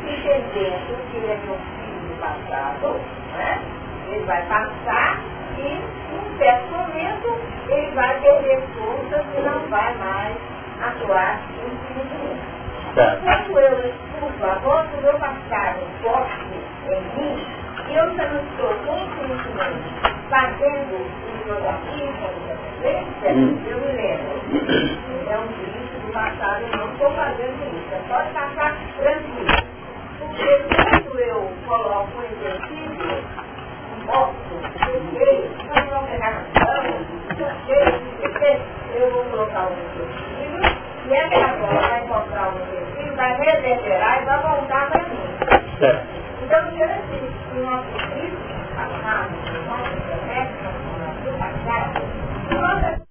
[0.03, 2.99] entendendo que ele é meu filho do passado,
[3.37, 3.61] né?
[4.07, 5.19] Ele vai passar
[5.57, 5.81] e,
[6.15, 10.37] em certo momento, ele vai perder forças e não vai mais
[10.81, 12.41] atuar infinitamente.
[12.95, 13.17] Tá.
[13.23, 16.45] Quando eu estudo a voz do meu passado forte
[16.87, 17.45] em mim,
[17.89, 23.63] eu já não estou infinitamente fazendo monografia com frequência, hum.
[23.67, 24.35] eu me lembro.
[25.29, 28.09] É um vício do passado, eu não estou fazendo isso.
[28.09, 29.47] Pode passar tranquilo.
[30.19, 33.25] Porque quando eu coloco um exercício,
[34.05, 37.05] mostro, cheguei, para não pegar na mão,
[37.67, 38.61] cheguei,
[38.95, 40.44] eu vou colocar o exercício
[41.07, 45.19] e essa bola vai encontrar o exercício, vai reverberar e vai voltar para mim.
[45.79, 46.07] Certo.
[46.43, 52.01] Então, eu preciso que o nosso Cristo, passado, o nosso semestre, o nosso passado,
[52.51, 53.01] o nosso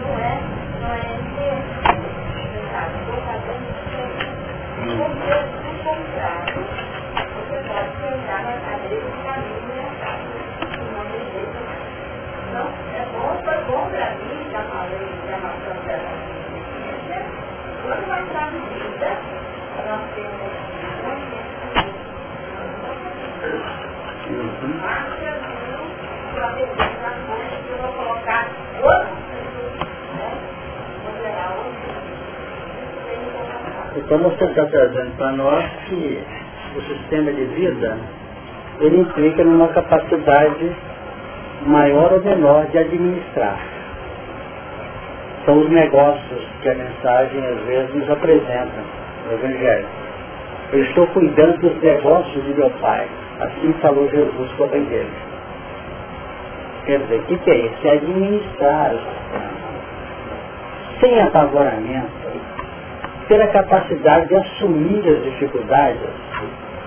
[0.00, 0.40] não é,
[0.80, 1.56] não é ser,
[2.72, 4.26] sabe, estou fazendo diferente.
[4.98, 6.64] Porque, o contrário,
[7.34, 11.58] você pode sentar na cadeira e caminho e achar que não tem jeito.
[12.52, 17.26] Não, é bom, foi bom para mim, já falei, já marcamos essa experiência.
[17.82, 19.10] Quando nós estamos em vida,
[19.86, 20.52] nós temos
[24.82, 25.40] marcha,
[25.72, 28.46] não, para ter essa coisa que eu vou colocar
[28.82, 29.16] outro
[34.12, 36.22] Então você está trazendo para nós que
[36.76, 37.96] o sistema de vida,
[38.80, 40.70] ele implica numa capacidade
[41.64, 43.58] maior ou menor de administrar.
[45.46, 48.82] São os negócios que a mensagem às vezes nos apresenta
[49.26, 49.86] no Evangelho.
[50.74, 53.08] Eu estou cuidando dos negócios de meu Pai.
[53.40, 55.10] Assim falou Jesus com a dele.
[56.84, 57.88] Quer dizer, o que, é isso?
[57.88, 59.52] É administrar o sistema.
[61.00, 62.21] Sem apavoramento,
[63.32, 66.10] ter a capacidade de assumir as dificuldades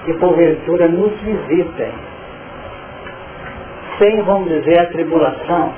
[0.05, 1.91] que porventura nos visitem,
[3.97, 5.73] sem, vamos dizer, a tribulação,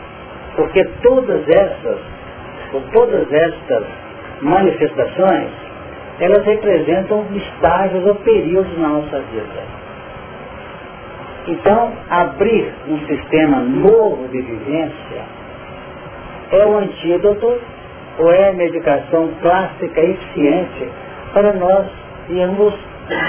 [0.58, 2.00] porque todas essas,
[2.74, 3.86] ou todas estas
[4.42, 5.48] manifestações,
[6.20, 9.64] elas representam estágios ou períodos na nossa vida.
[11.48, 15.22] Então, abrir um sistema novo de vivência
[16.52, 17.58] é o antídoto
[18.20, 20.90] ou é a medicação clássica eficiente
[21.34, 21.86] para nós
[22.30, 22.74] irmos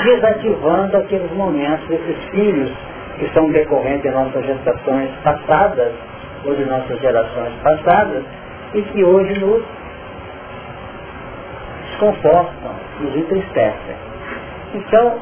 [0.04, 2.72] desativando aqueles momentos, esses filhos
[3.18, 5.92] que são decorrentes de nossas gestações passadas
[6.44, 8.22] ou de nossas gerações passadas
[8.74, 9.62] e que hoje nos
[11.88, 12.70] desconfortam,
[13.00, 13.96] nos entristecem.
[14.74, 15.18] Então,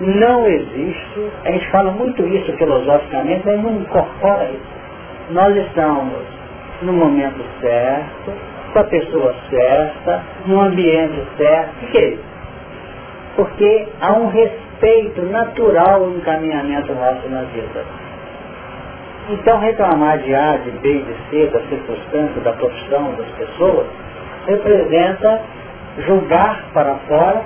[0.00, 4.78] não existe, a gente fala muito isso filosoficamente, mas não incorpora isso.
[5.30, 6.22] Nós estamos
[6.82, 8.32] no momento certo,
[8.72, 11.84] com a pessoa certa, no ambiente certo.
[11.84, 12.18] O que é?
[13.36, 17.84] Porque há um respeito natural no encaminhamento nosso na vida.
[19.30, 23.86] Então reclamar de A, de B, de C, da circunstância, da profissão, das pessoas,
[24.46, 25.40] representa
[26.06, 27.42] julgar para fora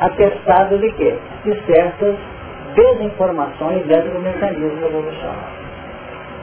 [0.00, 1.14] atestado de quê?
[1.44, 2.16] De certas
[2.74, 5.60] desinformações dentro do mecanismo evolucionário.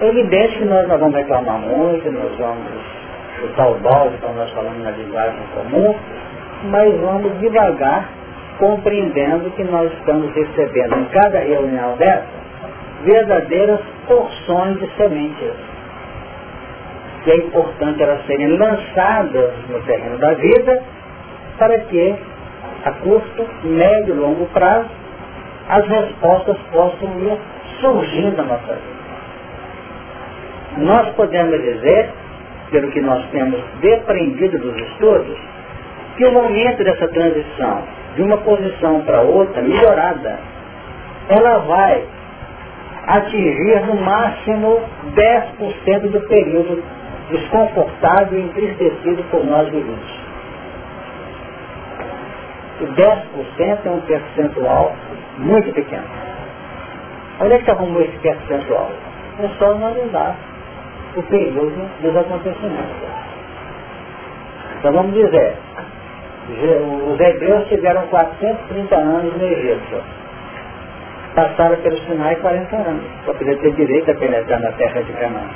[0.01, 2.96] É evidente que nós não vamos reclamar muito, nós vamos
[3.43, 5.95] o balde, como nós falamos na linguagem comum,
[6.65, 8.09] mas vamos devagar
[8.57, 12.37] compreendendo que nós estamos recebendo em cada reunião dessa
[13.03, 15.53] verdadeiras porções de sementes.
[17.23, 20.81] Que é importante elas serem lançadas no terreno da vida
[21.57, 22.15] para que
[22.85, 24.89] a curto, médio e longo prazo
[25.69, 27.37] as respostas possam ir
[27.81, 28.97] surgindo na nossa vida.
[30.77, 32.09] Nós podemos dizer
[32.71, 35.37] pelo que nós temos depreendido dos estudos,
[36.17, 37.83] que o momento dessa transição
[38.15, 40.39] de uma posição para outra, melhorada,
[41.29, 42.03] ela vai
[43.07, 44.81] atingir no máximo
[45.15, 46.83] 10% do período
[47.29, 50.27] desconfortável e entristecido por nós vivemos.
[52.81, 54.95] E 10% é um percentual
[55.37, 56.05] muito pequeno.
[57.39, 58.89] Onde é que arrumou esse percentual?
[59.39, 60.35] É só analisar
[61.15, 63.07] o período dos acontecimentos.
[64.79, 65.55] Então vamos dizer,
[66.49, 70.03] os hebreus tiveram 430 anos no Egito.
[71.35, 75.49] Passaram pelo Sinai 40 anos, para poder ter direito a penetrar na terra de Canaã.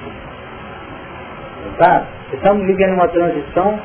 [1.78, 2.04] Tá?
[2.34, 3.80] Estamos vivendo uma transição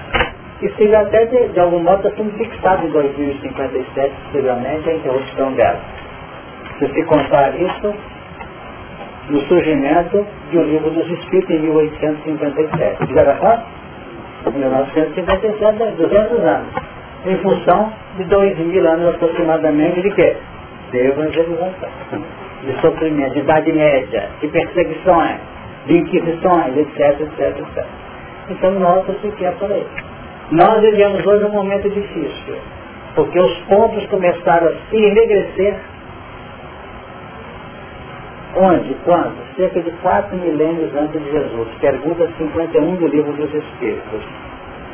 [0.58, 5.80] que seja até de, de algum modo sendo fixado em 2057, possivelmente, a interrupção dela.
[6.78, 7.94] Se se contar isso,
[9.30, 13.14] no surgimento do livro dos Espíritos em 1857.
[13.14, 13.86] Já quanto?
[14.52, 16.68] 1957, 200 anos.
[17.26, 20.36] Em função de 2 mil anos aproximadamente de quê?
[20.92, 21.88] De evangelização.
[22.62, 25.36] De sofrimento, de idade média, de perseguições,
[25.86, 27.86] de inquisições, etc, etc, etc.
[28.50, 29.86] Então nós sequer por aí.
[30.52, 32.56] Nós vivemos hoje um momento difícil,
[33.16, 35.76] porque os pontos começaram a se enegrecer
[38.56, 38.94] Onde?
[39.04, 39.36] Quando?
[39.54, 41.68] Cerca de quatro milênios antes de Jesus.
[41.80, 44.22] Pergunta 51 do livro dos Espíritos.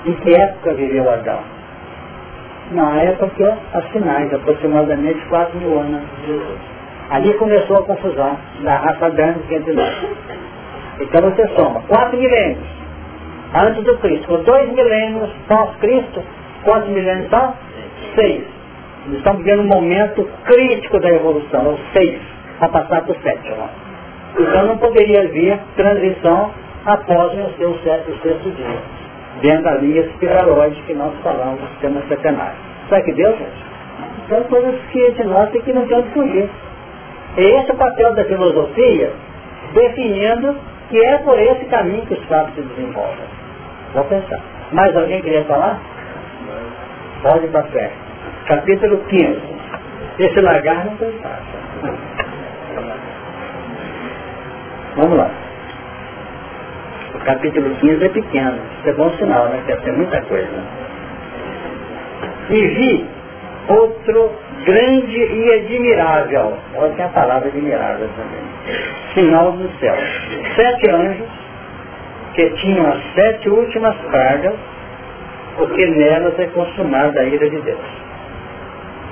[0.04, 1.40] Em que época viveu Adão?
[2.72, 6.58] Na época, a sinais, aproximadamente 4 mil anos antes de Jesus.
[7.10, 9.94] Ali começou a confusão da raça adâmica entre nós.
[11.00, 12.66] Então você soma 4 milênios
[13.54, 16.22] antes do Cristo, com 2 milênios pós-Cristo,
[16.64, 17.54] quantos milênios são?
[18.16, 18.44] 6.
[19.14, 22.20] Estamos vivendo um momento crítico da evolução, ou 6,
[22.62, 23.68] para passar para o sétimo.
[24.38, 26.50] Então não poderia haver transição
[26.86, 28.78] após o seu sétimo, sexto dia,
[29.40, 32.56] dentro da linha espiralóide que nós falamos no sistema setenário.
[32.88, 33.72] Sabe que Deus, gente?
[34.28, 36.48] São coisas que de nós tem que não tem onde fugir.
[37.36, 39.12] E esse é o papel da filosofia,
[39.74, 40.56] definindo
[40.88, 43.26] que é por esse caminho que os fatos se desenvolvem.
[43.94, 44.40] Vou pensar.
[44.70, 45.80] Mais alguém queria falar?
[47.22, 47.94] Pode para frente.
[48.46, 49.40] Capítulo 15.
[50.18, 51.62] Esse lagar não foi fácil.
[54.96, 55.30] Vamos lá.
[57.14, 58.58] O capítulo 15 é pequeno.
[58.78, 59.62] Isso é bom sinal, né?
[59.66, 60.48] Deve ter muita coisa.
[62.50, 63.06] E vi
[63.68, 64.32] outro
[64.64, 66.54] grande e admirável.
[66.76, 68.76] Olha que a palavra admirável também.
[69.14, 69.94] Sinal do céu.
[70.56, 71.28] Sete anjos
[72.34, 74.54] que tinham as sete últimas pragas,
[75.56, 77.78] porque nelas é consumada a ira de Deus.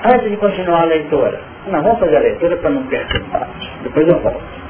[0.05, 3.49] Antes de continuar a leitura, não, vamos fazer a leitura para não perturbar.
[3.83, 4.70] Depois eu volto.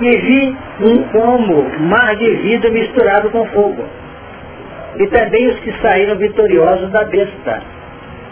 [0.00, 3.84] E vi um como mar de vida misturado com fogo.
[4.96, 7.62] E também os que saíram vitoriosos da besta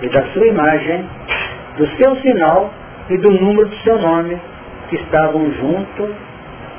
[0.00, 1.04] e da sua imagem,
[1.76, 2.72] do seu sinal
[3.08, 4.40] e do número do seu nome,
[4.88, 6.14] que estavam junto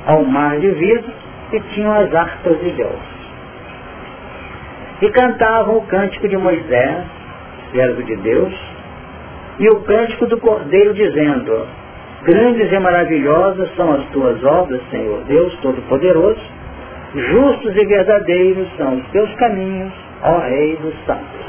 [0.05, 1.11] ao mar de vidro
[1.53, 3.13] e tinham as harpas de Deus.
[5.01, 7.05] E cantavam o cântico de Moisés,
[7.71, 8.53] servo de Deus,
[9.59, 11.67] e o cântico do Cordeiro, dizendo,
[12.23, 16.39] Grandes e maravilhosas são as tuas obras, Senhor Deus Todo-Poderoso,
[17.13, 21.43] justos e verdadeiros são os teus caminhos, ó Rei dos Santos.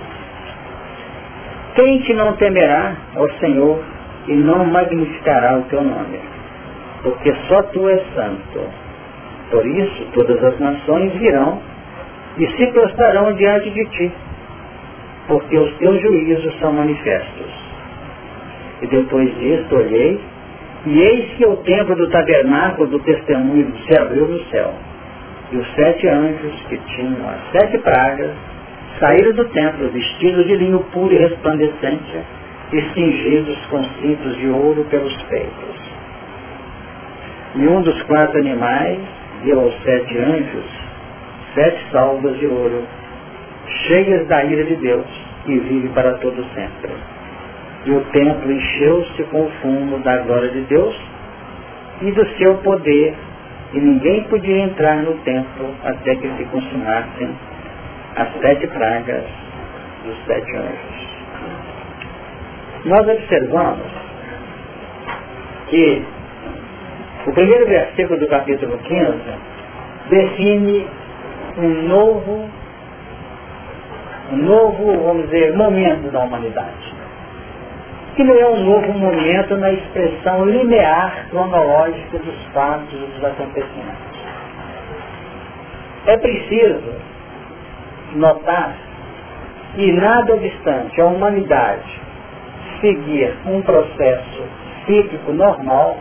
[1.76, 3.80] Quem te não temerá, ó Senhor,
[4.26, 6.18] e não magnificará o teu nome?
[7.04, 8.60] Porque só tu és santo.
[9.52, 11.60] Por isso todas as nações virão
[12.36, 14.12] e se prostrarão diante de ti,
[15.28, 17.64] porque os teus juízos são manifestos.
[18.82, 20.20] E depois disto olhei,
[20.86, 24.72] e eis que o templo do tabernáculo do testemunho se abriu no céu.
[25.52, 28.32] E os sete anjos que tinham as sete pragas
[28.98, 32.18] saíram do templo vestidos de linho puro e resplandecente
[32.72, 35.94] e cingidos com cintos de ouro pelos peitos.
[37.54, 38.98] E um dos quatro animais
[39.44, 40.84] deu aos sete anjos
[41.54, 42.82] sete salvas de ouro,
[43.86, 45.06] cheias da ira de Deus,
[45.46, 46.90] e vive para todo sempre.
[47.86, 50.96] E o templo encheu-se com o fumo da glória de Deus
[52.00, 53.14] e do seu poder,
[53.72, 57.28] e ninguém podia entrar no templo até que se consumassem
[58.16, 59.24] as sete pragas
[60.04, 61.04] dos sete anjos.
[62.84, 63.86] Nós observamos
[65.68, 66.02] que
[67.26, 69.18] o primeiro versículo do capítulo 15
[70.10, 70.86] define
[71.58, 72.50] um novo,
[74.32, 76.93] um novo, vamos dizer, momento da humanidade.
[78.16, 84.18] Que não é um novo momento na expressão linear, cronológica dos fatos e dos acontecimentos.
[86.06, 86.94] É preciso
[88.14, 88.76] notar
[89.74, 92.00] que, nada obstante a humanidade
[92.80, 94.42] seguir um processo
[94.86, 95.96] cíclico normal,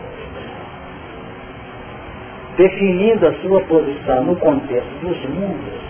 [2.56, 5.84] definindo a sua posição no contexto dos mundos,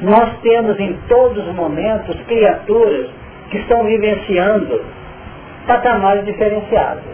[0.00, 3.10] nós temos em todos os momentos criaturas
[3.50, 4.84] que estão vivenciando
[5.66, 7.04] patamares diferenciados.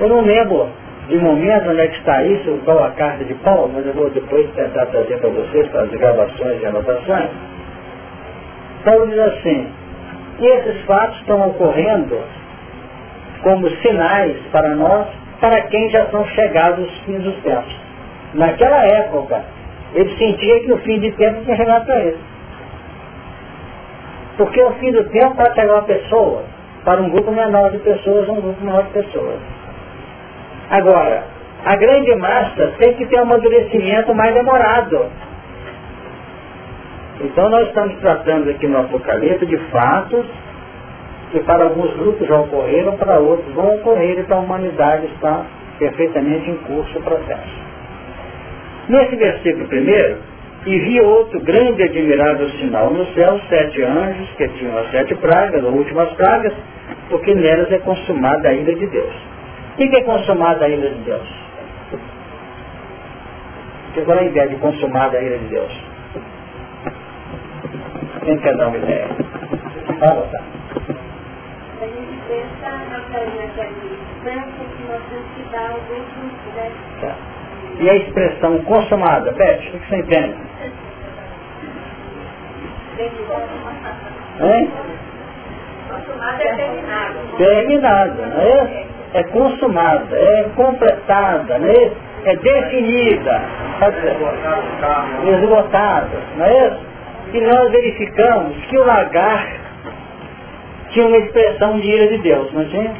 [0.00, 0.68] Eu não lembro
[1.08, 4.10] de momento onde é que está isso, igual a carta de Paulo, mas eu vou
[4.10, 7.30] depois tentar trazer para vocês, para as gravações e anotações.
[8.84, 9.66] Paulo diz assim,
[10.38, 12.18] e esses fatos estão ocorrendo
[13.42, 15.06] como sinais para nós,
[15.40, 17.74] para quem já são chegados os fins dos tempos.
[18.34, 19.42] Naquela época,
[19.94, 22.18] ele sentia que o fim de tempo tinha chegado para ele.
[24.38, 26.44] Porque o fim do tempo pode chegar uma pessoa,
[26.84, 29.38] para um grupo menor de pessoas, um grupo menor de pessoas.
[30.70, 31.24] Agora,
[31.64, 35.06] a grande massa tem que ter um amadurecimento mais demorado.
[37.20, 40.24] Então nós estamos tratando aqui no Apocalipse de fatos
[41.32, 45.44] que para alguns grupos já ocorreram, para outros vão ocorrer, então a humanidade está
[45.78, 47.68] perfeitamente em curso o processo.
[48.88, 50.18] Nesse versículo primeiro,
[50.68, 55.14] e vi outro grande e admirável sinal no céu, sete anjos que tinham as sete
[55.14, 56.52] pragas, as últimas pragas,
[57.08, 59.14] porque nelas é consumada a ira de Deus.
[59.78, 61.26] que é consumada a ira de Deus?
[64.04, 65.72] Qual é a ideia de consumada a ira de Deus?
[68.26, 69.08] Quem quer dar uma ideia?
[70.00, 70.42] Vamos lá.
[71.80, 76.72] A gente pensa naquela instância que nós temos que dar ao último né?
[77.00, 77.37] Tá.
[77.80, 80.36] E a expressão consumada, Beth, o que você entende?
[84.40, 84.70] Hein?
[85.88, 87.14] Consumada é terminada.
[87.36, 88.86] Terminada, não é?
[89.14, 91.92] É consumada, é completada, não é?
[92.24, 93.42] É definida,
[95.24, 96.76] esgotada, não é?
[97.32, 99.46] E nós verificamos que o lagar
[100.90, 102.92] tinha uma expressão de ira de Deus, não tinha?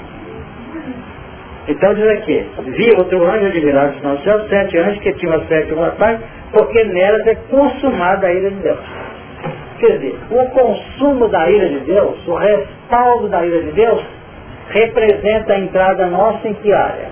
[1.69, 5.75] Então diz aqui, vi outro anjo admirado no céu, sete anjos que tinham as sete
[5.75, 6.19] mortais,
[6.51, 8.79] porque nelas é consumada a ira de Deus.
[9.79, 14.03] Quer dizer, o consumo da ira de Deus, o respaldo da ira de Deus,
[14.71, 17.11] representa a entrada nossa em que área?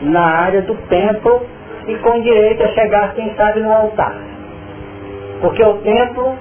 [0.00, 1.46] Na área do templo
[1.86, 4.16] e com direito a chegar, quem sabe, no altar.
[5.42, 6.34] Porque o templo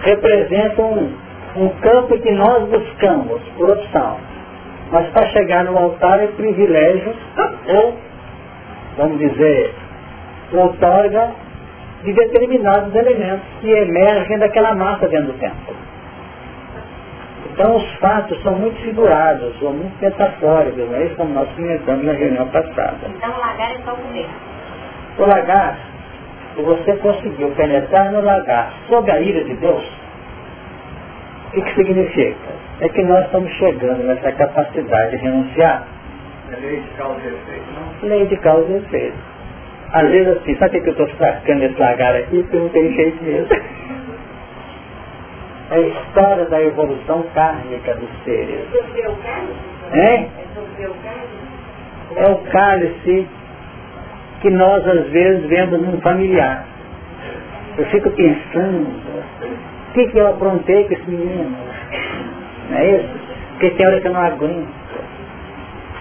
[0.00, 1.12] representa um,
[1.56, 4.33] um campo que nós buscamos por opção.
[4.94, 7.12] Mas para chegar no altar é privilégio
[7.66, 7.98] ou,
[8.96, 9.74] vamos dizer,
[10.52, 11.32] outorga
[12.04, 15.74] de determinados elementos que emergem daquela massa dentro do templo.
[17.50, 22.04] Então os fatos são muito figurados, são muito metafóricos, não é isso como nós comentamos
[22.04, 22.98] na reunião passada.
[23.16, 24.28] Então o lagar é só o comer.
[25.18, 25.76] O lagar,
[26.54, 29.84] se você conseguiu penetrar no lagar sob a ira de Deus,
[31.48, 32.63] o que, que significa?
[32.80, 35.86] É que nós estamos chegando nessa capacidade de renunciar.
[36.50, 38.08] É lei de causa e efeito, não?
[38.08, 39.16] Lei de causa e efeito.
[39.92, 42.42] Às vezes assim, sabe o que eu estou sacando esse lagar aqui?
[42.42, 43.48] Porque não tem jeito mesmo.
[45.70, 48.66] É a história da evolução kármica dos seres.
[49.92, 50.30] É cálice?
[52.16, 53.26] É o cálice
[54.42, 56.66] que nós às vezes vemos num familiar.
[57.78, 58.88] Eu fico pensando,
[59.88, 61.56] o que, que eu aprontei com esse menino?
[62.70, 63.08] Não é isso?
[63.50, 64.84] Porque tem hora que eu não aguento.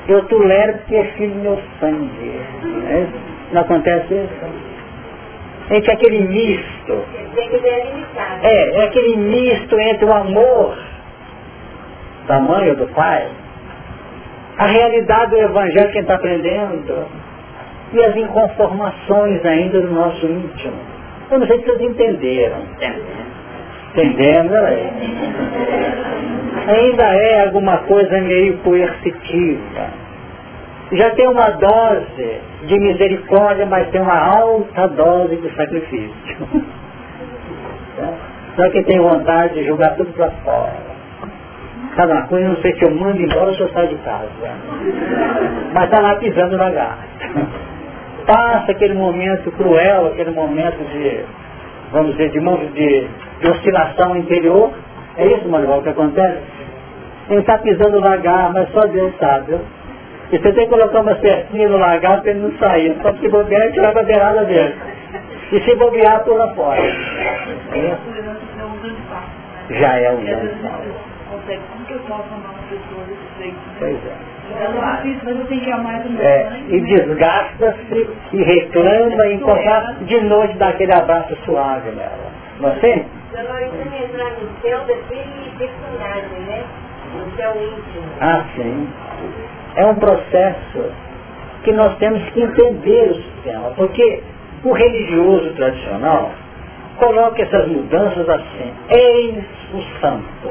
[0.08, 2.42] Eu tolero porque é filho do meu sangue.
[2.64, 3.34] Não, é isso?
[3.54, 5.74] não acontece isso?
[5.74, 7.06] Entre aquele misto.
[8.42, 10.78] É, é aquele misto entre o amor
[12.28, 13.28] da mãe ou do pai,
[14.58, 17.08] a realidade do evangelho que a gente está aprendendo
[17.94, 20.74] e as inconformações ainda do nosso íntimo.
[21.32, 22.58] Eu não sei se vocês entenderam.
[23.94, 24.92] Entendendo, né?
[26.68, 30.04] Ainda é alguma coisa meio coercitiva.
[30.94, 36.38] Já tem uma dose de misericórdia, mas tem uma alta dose de sacrifício.
[38.56, 40.94] Só que tem vontade de jogar tudo para fora.
[41.96, 44.30] Sabe uma coisa, não sei se eu mando embora ou se eu saio de casa.
[45.74, 47.06] Mas está lá pisando na garra.
[48.26, 51.26] Passa aquele momento cruel, aquele momento de,
[51.94, 53.08] vamos dizer, de, de,
[53.40, 54.72] de oscilação interior.
[55.16, 56.40] É isso, Manuel, que acontece?
[57.30, 59.58] Ele está pisando na garra, mas só Deus sabe.
[60.32, 62.98] E você tem que colocar uma certinha no lagar para ele não sair.
[63.02, 64.76] Só se bobear, tirar a beirada dele.
[65.52, 66.82] E se bobear, pula fora.
[66.82, 67.98] É.
[69.70, 71.14] Já é um grande passo.
[71.72, 73.58] Como que eu posso amar uma pessoa desse jeito?
[73.80, 74.33] Pois é.
[76.22, 82.32] É, e desgasta-se e reclama e encontrar de noite dá aquele abraço suave nela.
[82.60, 83.06] Não é assim?
[88.22, 88.88] Ah, sim.
[89.76, 90.92] É um processo
[91.64, 94.22] que nós temos que entender o sistema, porque
[94.64, 96.32] o religioso tradicional
[96.98, 99.44] coloca essas mudanças assim, eis
[99.74, 100.50] o santo.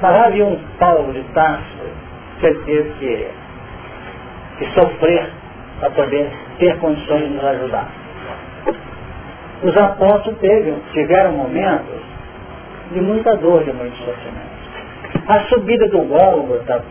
[0.00, 1.83] Mas havia um Paulo de Tarso
[2.42, 3.28] ele teve que,
[4.58, 5.30] que sofrer
[5.80, 7.88] para poder ter condições de nos ajudar.
[9.62, 12.00] Os apóstolos teve, tiveram momentos
[12.92, 14.54] de muita dor, de muito sofrimento.
[15.26, 16.84] A subida do Gólgota,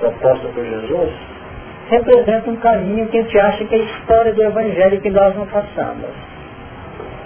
[0.00, 1.12] proposta por Jesus,
[1.90, 5.36] representa um caminho que a gente acha que é a história do Evangelho que nós
[5.36, 6.10] não passamos.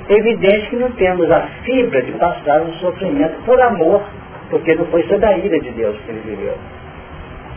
[0.09, 4.03] Evidente que não temos a fibra de passar um sofrimento por amor,
[4.51, 6.55] porque não foi sob a ira de Deus que ele viveu.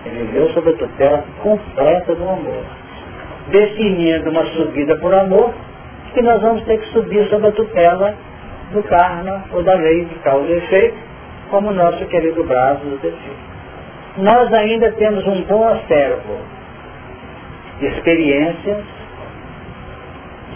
[0.06, 2.64] Ele viveu sob a tutela completa do amor.
[3.50, 5.54] Definindo uma subida por amor,
[6.14, 8.16] que nós vamos ter que subir sob a tutela
[8.72, 10.98] do karma ou da lei de causa e efeito,
[11.50, 13.50] como nosso querido Braço nos define.
[14.18, 16.38] Nós ainda temos um bom acervo
[17.80, 18.84] de experiências,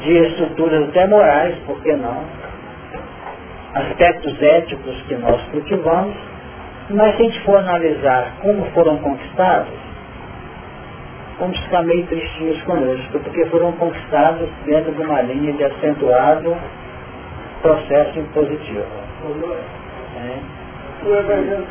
[0.01, 2.23] de estruturas até morais, por que não?
[3.73, 6.15] Aspectos éticos que nós cultivamos,
[6.89, 9.73] Mas se a gente for analisar como foram conquistados,
[11.39, 16.55] vamos ficar meio tristinhos conosco, porque foram conquistados dentro de uma linha de acentuado
[17.61, 18.85] processo impositivo.
[20.17, 20.39] É.
[21.05, 21.65] O Evangelho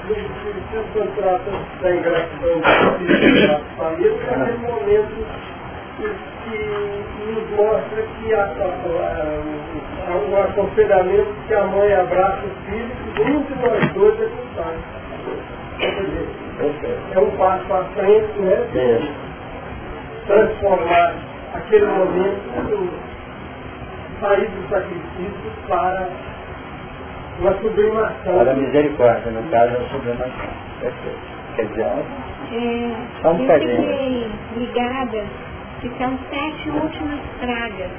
[0.92, 1.50] quando trata
[1.80, 5.26] da ingratidão da família, é aquele momento
[5.96, 6.52] que,
[7.24, 8.44] nos mostra que há,
[10.08, 15.01] há, um aconselhamento que a mãe abraça o filho junto nós dois é
[17.14, 19.12] É um passo à frente, né?
[20.26, 21.14] Transformar
[21.54, 22.90] aquele momento,
[24.20, 26.08] sair do sacrifício para
[27.40, 28.38] uma sublimação.
[28.38, 30.48] Para a misericórdia, no caso, a sublimação.
[30.80, 31.32] Perfeito.
[31.56, 35.24] Quer dizer, é, Só um eu fiquei ligada
[35.80, 37.90] que são sete últimas pragas.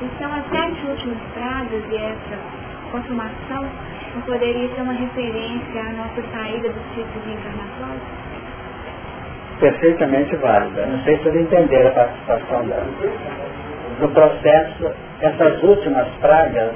[0.00, 2.38] E são as sete últimas pragas e essa
[2.92, 3.68] consumação
[4.18, 8.00] não poderia ser uma referência à nossa saída do ciclo reencarnatório?
[9.60, 10.86] perfeitamente válida.
[10.86, 12.86] Não sei se vocês entenderam a participação dela.
[14.00, 16.74] No processo, essas últimas pragas,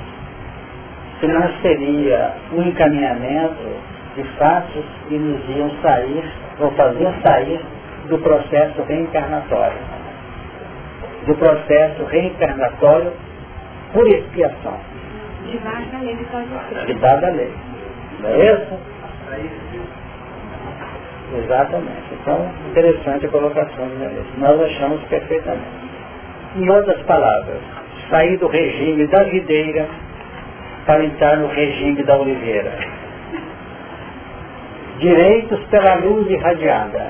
[1.21, 3.77] se não seria um encaminhamento
[4.17, 6.25] de fatos que nos iam sair,
[6.59, 7.61] ou faziam sair
[8.09, 9.79] do processo reencarnatório.
[11.27, 13.13] Do processo reencarnatório
[13.93, 14.81] por expiação,
[15.51, 17.53] Debaixo da lei de de dada lei.
[18.21, 18.79] Não é isso?
[21.37, 22.15] Exatamente.
[22.21, 24.39] Então, interessante a colocação de Menezes.
[24.39, 25.83] Nós achamos perfeitamente.
[26.57, 27.59] Em outras palavras,
[28.11, 29.89] sair do regime da videira
[30.87, 32.73] para entrar no regime da oliveira.
[34.99, 37.07] Direitos pela luz irradiada.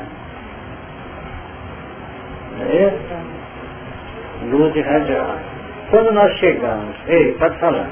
[2.61, 4.51] É isso?
[4.51, 5.41] Luz irradiada.
[5.91, 7.91] Quando nós chegamos, ei, pode falar.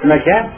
[0.00, 0.50] Como é que é?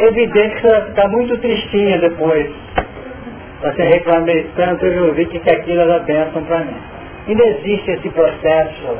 [0.00, 2.50] Evidente que você vai ficar muito tristinha depois.
[3.62, 6.76] Você reclamei tanto, eu vi que aquilo era bênção para mim.
[7.26, 8.98] Ainda existe esse processo,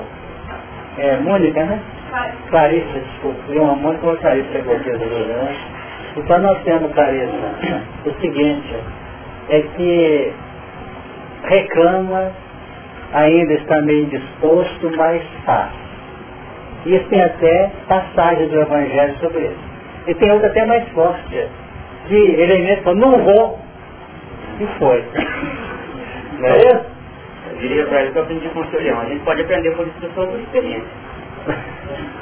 [0.99, 1.81] é, Mônica, né?
[2.51, 5.57] Clarissa, desculpa, vi uma Mônica ou Clarissa pegou aqui as duas, né?
[6.17, 7.33] Então nós temos, Clarissa,
[8.07, 8.77] o seguinte,
[9.49, 10.33] é que
[11.45, 12.33] reclama,
[13.13, 15.73] ainda está meio disposto, mas faz.
[16.87, 19.69] Isso tem até passagem do Evangelho sobre isso.
[20.07, 21.49] E tem outra até mais forte,
[22.07, 23.59] que ele mesmo falou, não vou,
[24.61, 25.05] e foi.
[26.39, 26.87] Não é isso?
[27.51, 29.01] Eu diria para ele que eu aprendi com o seu Leão.
[29.01, 30.89] A gente pode aprender por instrução por experiência.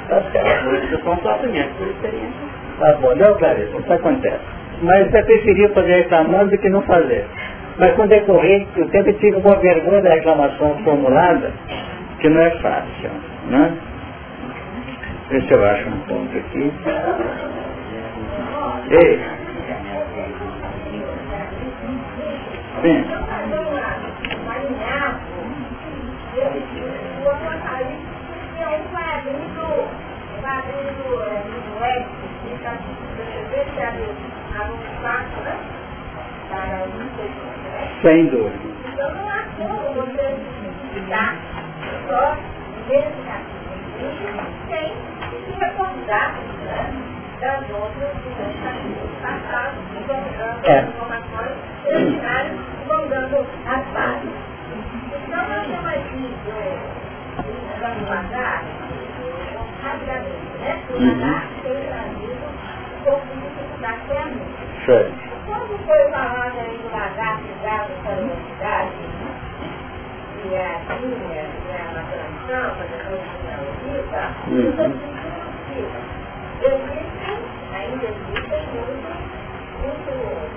[0.07, 0.63] Tá certo.
[0.63, 2.41] Por instrução só aprende, por experiência.
[2.79, 4.39] Tá bom, não, Clarissa, isso acontece.
[4.81, 7.25] Mas é preferível fazer reclamando do que não fazer.
[7.79, 11.51] Mas com decorrer, o tempo fica com a vergonha da reclamação formulada,
[12.19, 13.11] que não é fácil.
[13.49, 13.77] Né?
[15.29, 16.71] Deixa eu acho um ponto aqui.
[18.89, 19.19] Ei.
[22.81, 23.17] Sim.
[38.01, 38.57] Sem dúvida.
[38.93, 40.35] Então não há como você
[40.93, 41.35] ficar
[42.07, 42.35] só
[42.87, 44.93] nesse capítulo sem
[45.45, 46.33] se recordar
[47.39, 48.29] das outras que
[50.07, 50.81] vão dando É.
[50.81, 51.55] informações
[51.85, 53.37] e vão dando
[53.67, 54.33] as bases.
[55.27, 56.97] Então nós temos aqui do
[57.79, 58.09] Vamos
[59.83, 60.73] rapidamente, né?
[60.87, 62.26] Tem
[63.07, 64.41] pouco de dificuldade para mim.
[64.85, 65.13] Sei.
[65.45, 68.91] Quando foi falado aí do lagarto a universidade,
[70.43, 71.87] e a linha, e a
[72.83, 73.63] depois de a
[74.59, 74.87] isso é
[75.53, 76.01] possível.
[76.59, 77.37] Existem,
[77.73, 79.09] ainda existem muito,
[79.81, 80.11] muito,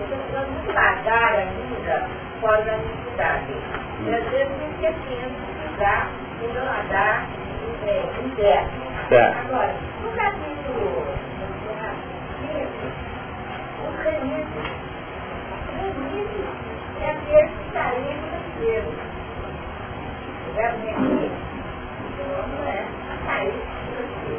[0.09, 2.09] muito, lagar ainda
[2.41, 3.55] fora da universidade.
[4.07, 6.11] E às vezes esquecendo de usar
[6.43, 7.29] o meu lagar
[8.25, 8.71] interno.
[9.09, 9.39] Certo.
[9.39, 11.30] Agora, no capítulo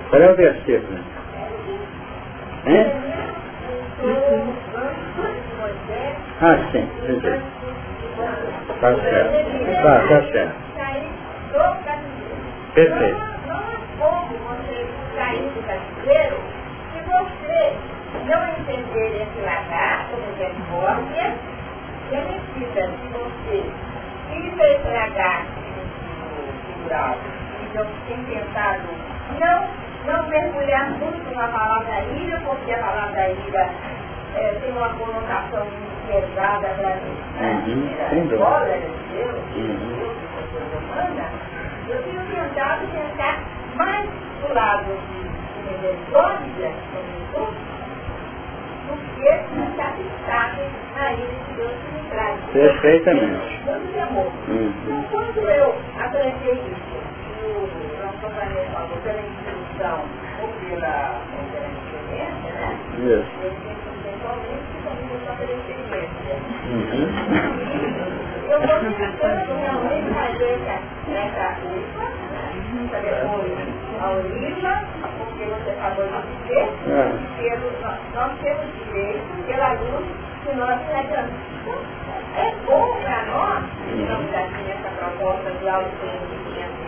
[0.10, 1.00] Qual é o versículo?
[2.66, 2.92] Hein?
[6.42, 6.80] Ah, sim.
[6.80, 7.42] entendi.
[8.82, 9.32] Tá certo.
[9.84, 10.56] Tá, tá certo.
[12.74, 13.22] Perfeito.
[13.48, 16.38] Não é como você sair do cativeiro
[16.94, 21.20] se você não entender esse lagarto, como é forte,
[22.12, 23.64] à medida que você
[24.30, 27.16] tenta estragar o plural,
[27.64, 28.88] então tem tentado
[29.40, 29.68] não,
[30.06, 33.70] não mergulhar muito na palavra ira, porque a palavra ira
[34.36, 37.18] é, tem uma conotação muito pesada para mim.
[37.40, 38.28] Uhum.
[38.38, 40.12] Glória de Deus, Uhum.
[40.78, 41.30] Humana,
[41.90, 43.40] eu tenho tentado pensar
[43.76, 44.10] mais
[44.42, 46.72] do lado de misericórdia,
[47.34, 47.71] como
[51.18, 52.40] de Deus que me traz.
[52.52, 53.62] Perfeitamente.
[53.66, 54.32] Tanto de amor.
[54.48, 54.74] Uhum.
[54.88, 56.98] Então, quando eu aprendi isso,
[57.44, 60.06] o nosso companheiro falou pela instrução
[60.42, 61.22] ou pela,
[61.72, 62.78] experiência, né?
[62.98, 63.24] Eu
[65.92, 66.36] experiência.
[66.72, 67.08] Uhum.
[68.50, 70.76] Eu estou tentando realmente fazer essa,
[71.12, 71.56] essa
[72.72, 74.74] essa depois a oliva,
[75.42, 76.12] porque você acabou de
[76.44, 76.70] dizer,
[77.38, 77.72] pelo,
[78.14, 80.06] nós, temos direito pela luz
[80.44, 80.80] que nós.
[80.82, 81.26] Então,
[82.38, 86.82] é bom para nós, que não já tinha essa proposta de autoconhecimento,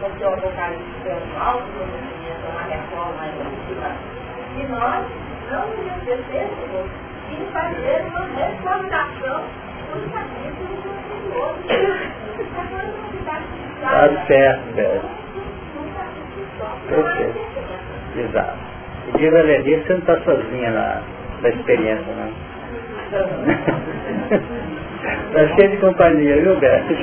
[0.00, 3.90] porque o Apocalipse é um autoconhecimento, uma reforma íntima,
[4.56, 5.06] e nós
[5.50, 6.90] não nos esquecêssemos
[7.28, 9.44] de fazer uma reformulação
[9.92, 10.80] dos capítulos
[11.30, 11.54] não
[13.14, 13.38] está
[13.80, 15.20] Tá certo, Beth.
[16.88, 17.89] Perfeito.
[18.20, 18.58] Exato.
[19.14, 21.02] E diz a você não está sozinha na,
[21.40, 22.30] na experiência, não.
[25.28, 26.94] Está cheio de companhia, viu, Beto?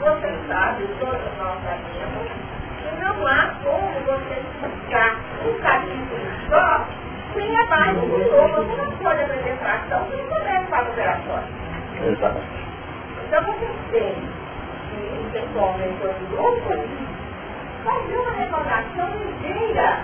[0.00, 2.28] você sabe, todos nós sabemos,
[2.82, 6.99] que não há como você explicar um capítulo só
[7.34, 8.64] sem a base do outro.
[8.64, 11.44] Você não pode aprender fração sem começa para operações.
[12.06, 12.40] exato.
[13.26, 16.70] Então você tem que, pessoalmente ou do grupo,
[17.84, 19.98] fazer uma recordação ligeira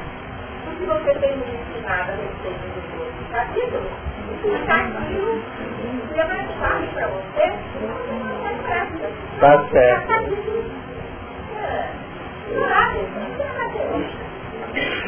[0.64, 3.93] do que você tem me ensinado a respeito dos outros capítulos.
[4.35, 5.43] Explicar aquilo
[6.12, 9.09] que é mais fácil para você, não mais prática.
[9.41, 10.12] Tá certo.
[11.59, 11.91] É.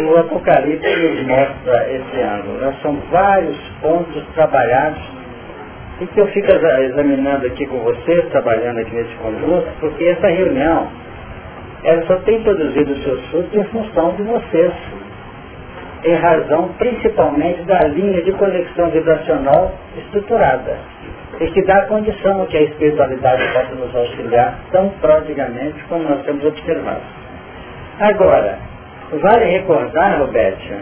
[0.00, 2.58] O Apocalipse nos mostra esse ângulo.
[2.58, 2.74] Né?
[2.82, 5.02] São vários pontos trabalhados
[6.00, 10.28] e que eu fico exa- examinando aqui com vocês, trabalhando aqui nesse conjunto, porque essa
[10.28, 10.88] reunião,
[11.82, 14.72] ela só tem produzido seus frutos em função de vocês,
[16.04, 20.76] em razão principalmente da linha de conexão vibracional estruturada,
[21.40, 26.44] e que dá condição que a espiritualidade possa nos auxiliar tão prodigamente como nós temos
[26.44, 27.02] observado.
[27.98, 28.67] Agora,
[29.16, 30.74] vale recordar, Roberto,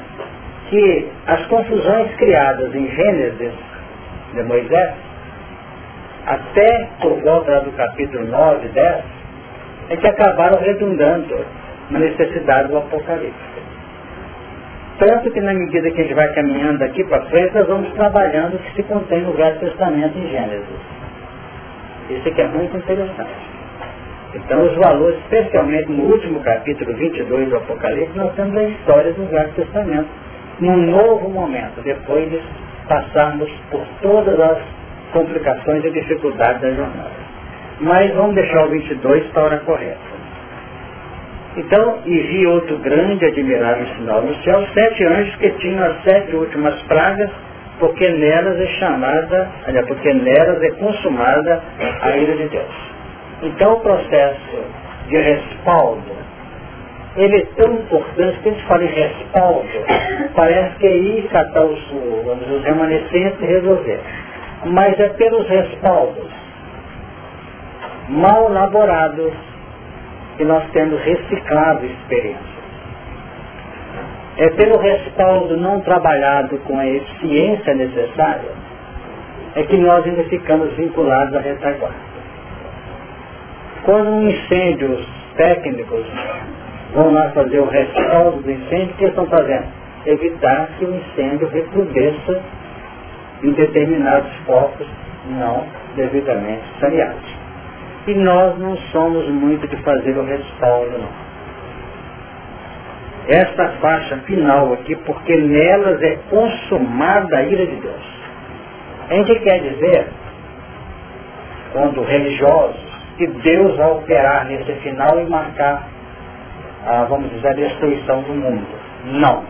[0.69, 3.53] que as confusões criadas em Gênesis
[4.35, 4.95] de Moisés,
[6.27, 9.05] até por volta do capítulo 9, 10,
[9.91, 11.45] é que acabaram redundando
[11.91, 13.57] na necessidade do Apocalipse.
[14.99, 18.55] Tanto que na medida que a gente vai caminhando aqui para frente, nós vamos trabalhando
[18.55, 20.67] o que se contém no Velho Testamento em Gênesis.
[22.11, 23.56] Isso aqui é muito interessante.
[24.37, 29.25] Então os valores, especialmente no último capítulo 22 do Apocalipse, nós temos a história do
[29.31, 30.09] Velho Testamento,
[30.61, 32.39] num novo momento, depois de
[32.87, 34.59] passarmos por todas as
[35.13, 37.27] complicações e dificuldades da jornada.
[37.81, 40.17] Mas vamos deixar o 22 para a hora correta.
[41.57, 46.37] Então, e vi outro grande admirável sinal no céu, sete anjos que tinham as sete
[46.37, 47.31] últimas pragas,
[47.79, 51.63] porque nelas é chamada, aliás, porque nelas é consumada
[52.03, 52.96] a ira de Deus.
[53.43, 54.65] Então o processo
[55.09, 56.17] de respaldo,
[57.17, 59.69] ele é tão importante que a gente fala em respaldo,
[60.35, 64.01] parece que é ir catar os, os remanescentes e resolver.
[64.65, 66.31] Mas é pelos respaldos
[68.09, 69.33] mal elaborados
[70.37, 72.57] que nós temos reciclado experiências.
[74.39, 78.67] É pelo respaldo não trabalhado com a eficiência necessária
[79.57, 82.06] é que nós ainda ficamos vinculados à retaguarda.
[83.87, 85.07] Quando um incêndio, os
[85.37, 86.05] técnicos
[86.93, 89.67] vão lá fazer o respaldo do incêndio, o que estão fazendo?
[90.05, 92.43] Evitar que o incêndio recrudesça
[93.45, 94.89] em determinados focos
[95.39, 95.65] não
[95.95, 97.37] devidamente saneados.
[98.09, 101.27] E nós não somos muito de fazer o respaldo, não.
[103.29, 108.17] Esta faixa final aqui, porque nelas é consumada a ira de Deus.
[109.11, 110.09] A gente quer dizer,
[111.73, 112.86] quando religiosos,
[113.17, 115.89] que Deus vai operar nesse final e marcar,
[116.87, 118.67] a, vamos dizer, a destruição do mundo.
[119.05, 119.45] Não.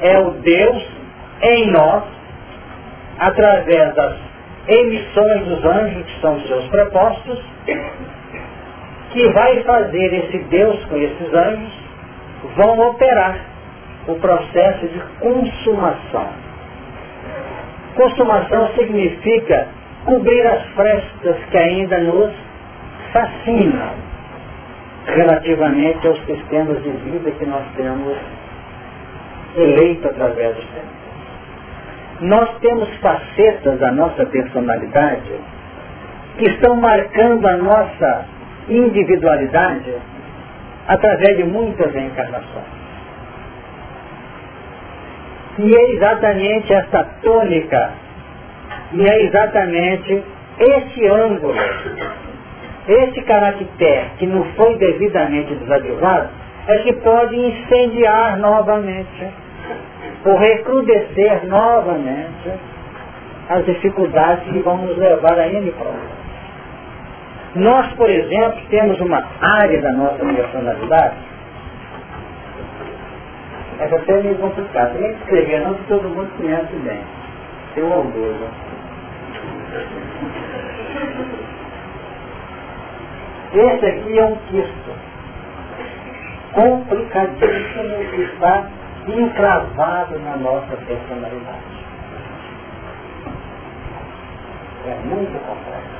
[0.00, 0.86] É o Deus
[1.42, 2.04] em nós,
[3.18, 4.16] através das
[4.68, 7.42] emissões dos anjos, que são os seus prepostos,
[9.10, 11.72] que vai fazer esse Deus com esses anjos,
[12.56, 13.38] vão operar
[14.08, 16.28] o processo de consumação.
[17.94, 19.68] Consumação significa
[20.04, 22.45] cobrir as frestas que ainda nos
[23.12, 23.94] fascinam
[25.06, 28.16] relativamente aos sistemas de vida que nós temos
[29.56, 30.96] eleito através dos tempos.
[32.20, 35.32] Nós temos facetas da nossa personalidade
[36.38, 38.26] que estão marcando a nossa
[38.68, 39.94] individualidade
[40.88, 42.76] através de muitas reencarnações.
[45.58, 47.90] E é exatamente essa tônica,
[48.92, 50.22] e é exatamente
[50.58, 51.54] esse ângulo,
[52.88, 56.28] esse caractere que não foi devidamente desativado,
[56.68, 59.26] é que pode incendiar novamente,
[60.24, 62.50] ou recrudescer novamente
[63.48, 66.16] as dificuldades que vão nos levar a N problemas.
[67.54, 71.16] Nós, por exemplo, temos uma área da nossa personalidade,
[73.78, 74.94] essa até é meio complicada.
[74.94, 77.00] Que escrever não que todo mundo conhece bem.
[77.76, 78.48] Um orgulho.
[83.56, 84.90] Esse aqui é um quisto
[86.52, 88.66] complicadíssimo que está
[89.08, 91.86] encravado na nossa personalidade.
[94.86, 95.96] É muito complexo.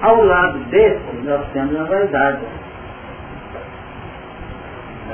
[0.00, 2.40] Ao lado desse, nós temos a vaidade.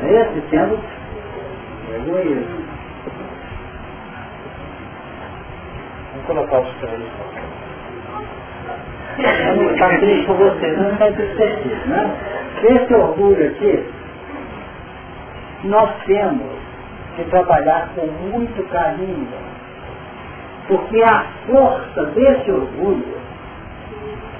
[0.05, 0.79] Esse tendo
[1.97, 2.65] egoísmo.
[6.13, 7.58] Vamos colocar os três.
[9.19, 12.17] Ficar triste por vocês, não vai ter né?
[12.63, 13.85] Esse orgulho aqui,
[15.65, 16.47] nós temos
[17.17, 19.27] que trabalhar com muito carinho,
[20.69, 23.19] porque a força desse orgulho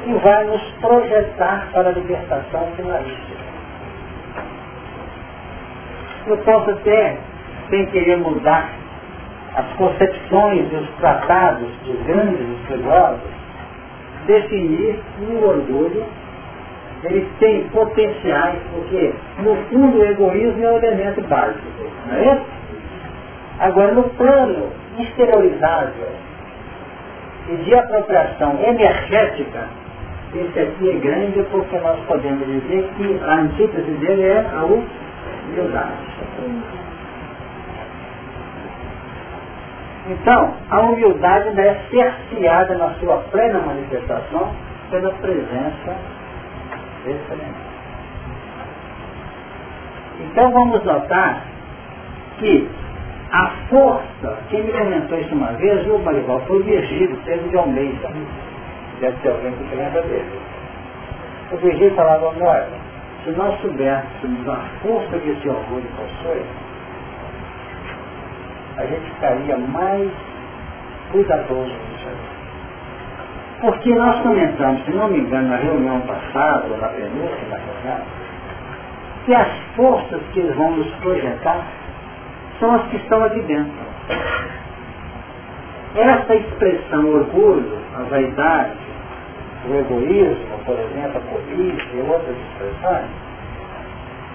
[0.05, 3.39] que vai nos projetar para a libertação finalista.
[6.29, 7.17] Eu posso até,
[7.69, 8.71] sem querer mudar
[9.57, 13.38] as concepções dos tratados dos grandes estudiosos,
[14.29, 16.05] definir o orgulho
[17.05, 21.63] ele tem potenciais, porque no fundo o egoísmo é o elemento básico,
[22.07, 22.41] não é?
[23.61, 24.69] Agora no plano
[24.99, 26.09] exteriorizável
[27.49, 29.69] e de apropriação energética,
[30.35, 35.97] esse aqui é grande porque nós podemos dizer que a antítese dele é a humildade.
[40.09, 44.51] Então, a humildade ainda é cerceada na sua plena manifestação
[44.91, 45.97] pela presença
[47.07, 47.69] elemento.
[50.21, 51.43] Então vamos notar
[52.39, 52.69] que
[53.33, 57.57] a força, quem me comentou isso uma vez, o Marival, foi o Virgílio, Pedro de
[57.57, 58.11] Almeida.
[59.01, 60.41] Deve ter alguém que lembra dele.
[61.53, 62.69] O Virgílio falava, olha,
[63.25, 66.43] se nós soubéssemos a força que esse orgulho possui,
[68.79, 70.09] a gente ficaria mais
[71.11, 72.39] cuidadoso disso aí.
[73.61, 78.01] Porque nós comentamos, se não me engano, na reunião passada, ou na penúltima reunião,
[79.27, 81.67] que as forças que eles vão nos projetar
[82.61, 83.89] são as que estão aqui dentro.
[85.97, 88.79] Essa expressão orgulho, a vaidade,
[89.69, 93.11] o egoísmo, por exemplo, a cobiça e outras expressões,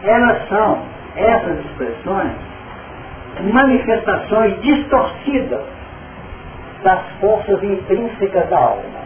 [0.03, 0.79] elas são,
[1.15, 2.52] essas expressões,
[3.41, 5.63] manifestações distorcidas
[6.83, 9.03] das forças intrínsecas da alma.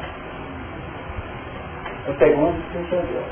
[2.08, 3.24] Eu pergunto se entendeu.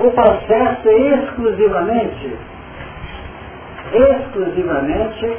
[0.00, 2.36] O processo é exclusivamente,
[3.92, 5.38] exclusivamente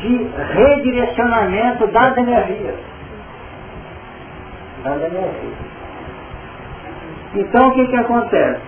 [0.00, 2.96] de redirecionamento das energias
[4.84, 5.66] da energia.
[7.34, 8.60] Então o que, que acontece?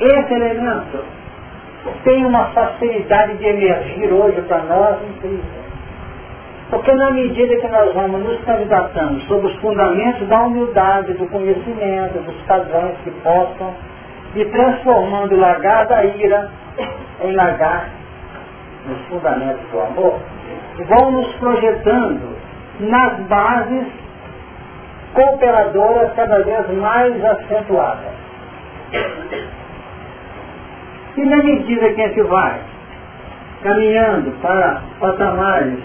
[0.00, 1.04] Esse elemento
[2.04, 5.60] tem uma facilidade de emergir hoje para nós incrível.
[6.70, 12.22] Porque na medida que nós vamos nos candidatando sobre os fundamentos da humildade, do conhecimento,
[12.24, 13.74] dos padrões que possam,
[14.34, 16.48] e transformando o lagar da ira
[17.22, 17.88] em lagar
[18.86, 20.20] nos fundamentos do amor,
[20.88, 22.36] vão nos projetando
[22.78, 23.86] nas bases
[25.12, 28.14] cooperadoras cada vez mais acentuadas.
[31.20, 32.58] E na medida que a gente vai
[33.62, 35.78] caminhando para patamares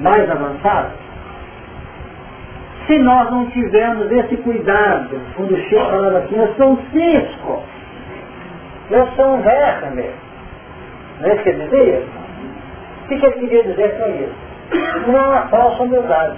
[0.00, 0.92] mais avançados,
[2.86, 7.62] se nós não tivermos esse cuidado, quando o Chico falava assim, eu sou um cisco,
[8.90, 10.10] eu sou um verme,
[11.18, 12.02] não é isso que ele dizia?
[13.04, 15.10] O que ele queria dizer com isso?
[15.10, 16.36] Não é uma falsa humildade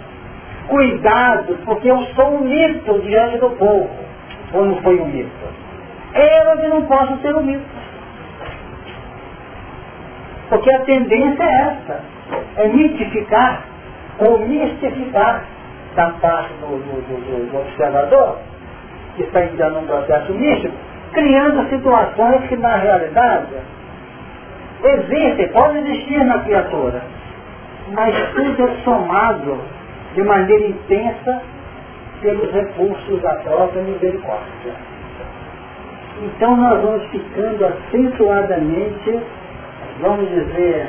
[0.68, 3.90] cuidado, porque eu sou um mito diante do povo.
[4.52, 5.63] não foi um mito?
[6.14, 7.64] Eu que não posso ser um mito.
[10.48, 12.00] Porque a tendência é essa,
[12.56, 13.64] é mitificar
[14.20, 15.44] ou mistificar
[15.96, 18.38] da parte do, do, do, do observador,
[19.16, 20.74] que está entrando num processo místico,
[21.12, 23.54] criando situações que na realidade
[24.84, 27.02] existem, podem existir na criatura,
[27.92, 29.58] mas tudo é somado
[30.14, 31.42] de maneira intensa
[32.20, 34.93] pelos recursos da própria misericórdia.
[36.22, 39.20] Então nós vamos ficando acentuadamente,
[40.00, 40.88] vamos dizer,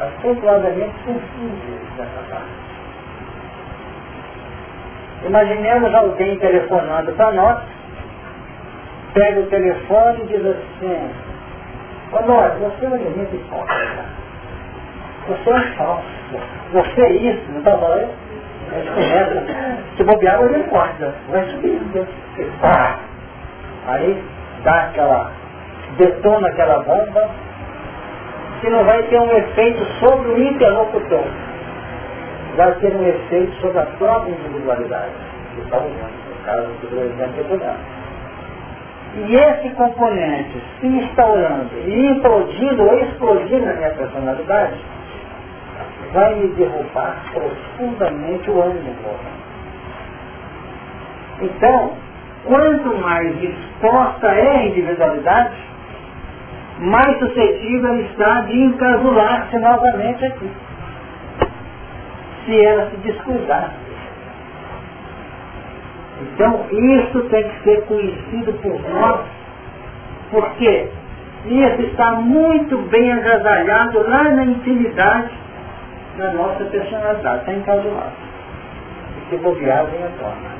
[0.00, 2.68] acentuadamente sensíveis nessa parte.
[5.26, 7.58] Imaginemos alguém telefonando para nós,
[9.12, 11.10] pega o telefone e diz assim,
[12.12, 14.04] nós, você é um elemento hipócrita.
[15.26, 16.04] Você é falso.
[16.72, 18.28] Você é isso, não está falando?
[18.68, 19.44] Começa,
[19.96, 22.06] se bobear, ele corta, vai subindo.
[22.60, 22.98] Pá!
[23.88, 24.24] Aí
[24.62, 25.32] dá aquela,
[25.98, 27.28] detona aquela bomba,
[28.60, 31.24] que não vai ter um efeito sobre o interlocutor
[32.58, 35.12] vai ter um efeito sobre a própria individualidade
[35.54, 42.82] que está usando, no caso do exemplo que E esse componente se instaurando e implodindo
[42.82, 44.76] ou explodindo na minha personalidade,
[46.12, 48.96] vai me derrubar profundamente o ânimo.
[51.40, 51.92] Então,
[52.44, 55.54] quanto mais exposta é a individualidade,
[56.80, 60.50] mais suscetível está de encasular-se novamente aqui
[62.44, 63.74] se ela se descuidar.
[66.22, 69.20] Então, isso tem que ser conhecido por nós,
[70.30, 70.88] porque
[71.46, 75.30] isso está muito bem agasalhado lá na intimidade
[76.16, 78.12] da nossa personalidade, está encausulado.
[79.16, 80.57] E se bobear, vem a tona.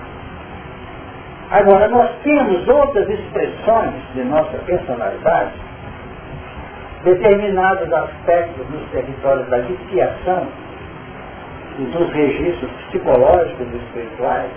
[1.51, 5.53] Agora, nós temos outras expressões de nossa personalidade,
[7.05, 10.47] determinados aspectos nos territórios da viciação,
[11.79, 14.51] e dos registros psicológicos e espirituais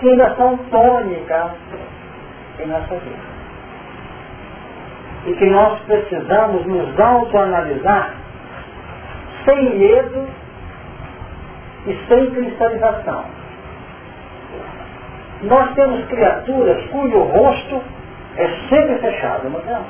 [0.00, 1.52] que ainda são tônicas
[2.58, 3.34] em nossa vida.
[5.26, 8.14] E que nós precisamos nos autoanalisar
[9.44, 10.28] sem medo
[11.86, 13.24] e sem cristalização.
[15.42, 17.82] Nós temos criaturas cujo rosto
[18.36, 19.86] é sempre fechado, não temos?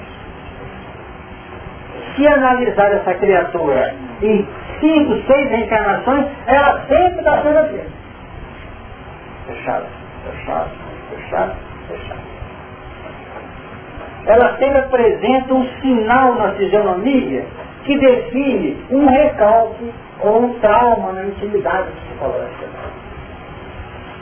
[2.16, 4.46] Se analisar essa criatura em
[4.80, 7.82] cinco, seis reencarnações, ela sempre está sendo assim.
[9.46, 9.86] Fechado,
[10.24, 10.70] fechado,
[11.10, 11.54] fechado,
[11.88, 12.34] fechado.
[14.26, 17.44] Ela sempre apresenta um sinal na fisionomia
[17.84, 22.66] que define um recalque ou um trauma na intimidade psicológica.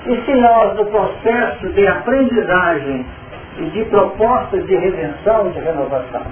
[0.07, 3.07] E se nós, no processo de aprendizagem
[3.59, 6.23] e de propostas de redenção e de renovação,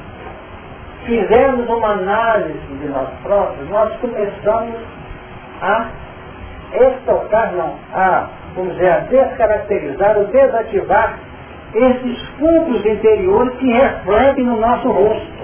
[1.04, 4.76] fizermos uma análise de nós próprios, nós começamos
[5.62, 5.86] a
[6.72, 11.18] estocar, não, a, vamos dizer, a descaracterizar ou desativar
[11.74, 15.40] esses fundos interiores que refletem no nosso rosto.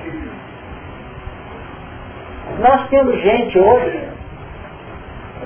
[2.59, 4.16] Nós temos gente hoje,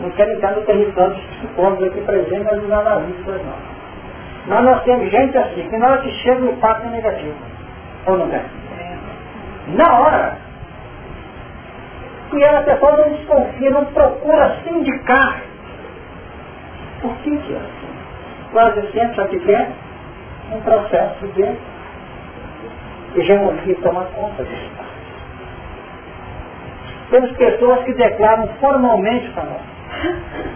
[0.01, 3.81] não quero entrar no território dos psicólogos aqui presentes, mas os analistas não.
[4.47, 7.35] Mas nós temos gente assim, que na hora que chega o impacto é negativo.
[8.07, 8.43] Ou não é?
[9.69, 10.37] na hora.
[12.33, 15.43] E a pessoa não desconfia, não procura se indicar.
[17.03, 18.51] Por que que é assim?
[18.53, 19.71] Quase sempre que é?
[20.53, 21.57] Um processo de
[23.17, 24.71] hegemonia toma conta disso.
[27.11, 29.80] Temos pessoas que declaram formalmente para nós.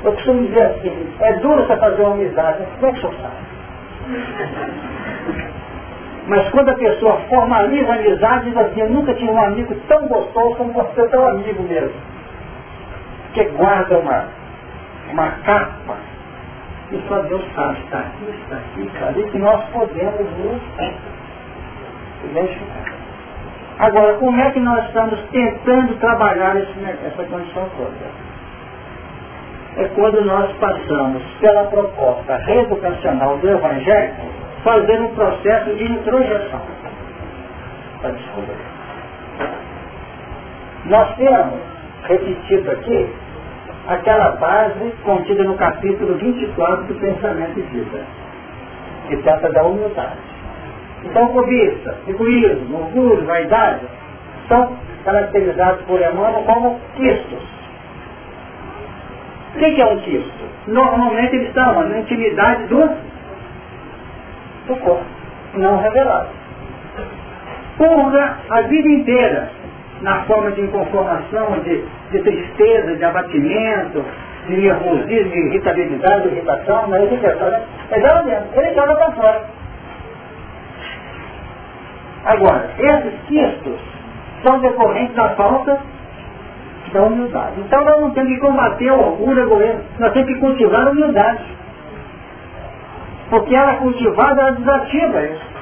[0.05, 3.15] Eu costumo dizer assim, é duro você fazer uma amizade, como é que o senhor
[3.23, 3.45] sabe?
[6.27, 10.07] Mas quando a pessoa formaliza a amizade, diz assim, eu nunca tive um amigo tão
[10.07, 11.95] gostoso como você, tão amigo mesmo.
[13.35, 14.25] Que guarda uma,
[15.11, 15.97] uma capa.
[16.93, 20.62] E só Deus sabe, está aqui, está aqui, cara, e que nós podemos nos
[22.31, 22.95] identificar.
[23.79, 26.73] Agora, como é que nós estamos tentando trabalhar esse,
[27.07, 28.23] essa condição toda?
[29.76, 34.14] É quando nós passamos pela proposta reeducacional do Evangelho
[34.62, 36.60] fazer um processo de introjeção.
[40.86, 41.60] Nós temos
[42.05, 43.09] repetido aqui
[43.88, 48.01] aquela base contida no capítulo 24 do Pensamento e Vida,
[49.09, 50.18] que trata da humildade.
[51.05, 53.86] Então, cobiça, egoísmo, orgulho, vaidade,
[54.48, 57.64] são caracterizados por Emmanuel como quistos.
[59.55, 60.44] O que é um quisto?
[60.66, 63.14] Normalmente eles estão na intimidade do
[64.66, 65.05] do corpo,
[65.55, 66.28] não revelado.
[67.76, 69.51] Purga a vida inteira
[70.01, 74.05] na forma de inconformação, de, de tristeza, de abatimento,
[74.47, 77.62] de nervosismo, de irritabilidade, de irritação, não é irritação, né?
[77.90, 79.44] É mesmo, ele joga para fora.
[82.24, 83.81] Agora, esses quistos
[84.43, 85.78] são decorrentes da falta
[86.95, 87.61] da humildade.
[87.61, 91.45] Então nós não temos que combater o orgulho, egoísmo, nós temos que cultivar a humildade.
[93.29, 95.55] Porque ela cultivada, ela desativa isso.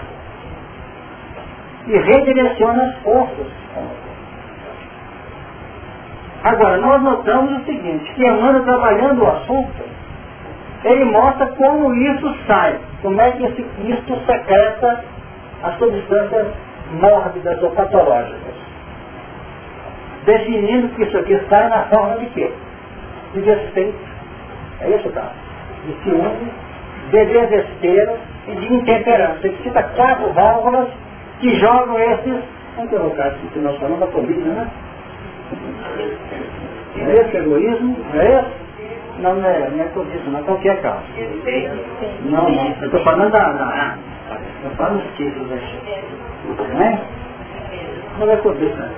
[1.86, 3.46] E redireciona as forças.
[6.44, 9.82] Agora, nós notamos o seguinte, que Emmanuel trabalhando o assunto,
[10.84, 15.04] ele mostra como isso sai, como é que isso secreta
[15.62, 16.48] as substâncias
[17.00, 18.61] mórbidas ou patológicas.
[20.24, 22.50] Definindo que isso aqui sai na forma de quê?
[23.34, 23.98] De despeito.
[24.80, 25.32] É isso, tá?
[25.86, 26.52] De ciúme,
[27.10, 28.12] de desespero
[28.48, 29.38] e de intemperança.
[29.42, 30.88] Ele cita quatro válvulas
[31.40, 32.34] que jogam esses,
[32.76, 34.68] vamos colocar aqui que nós falamos da comida, né?
[36.98, 37.96] É esse egoísmo?
[38.14, 38.62] É esse?
[39.20, 41.02] Não, não é, não é cobiça, não é qualquer causa.
[42.24, 43.96] Não, não, eu estou falando da, da
[44.64, 45.78] eu falo os títulos aqui.
[46.72, 47.00] Não é?
[48.18, 48.90] Não é cobiça.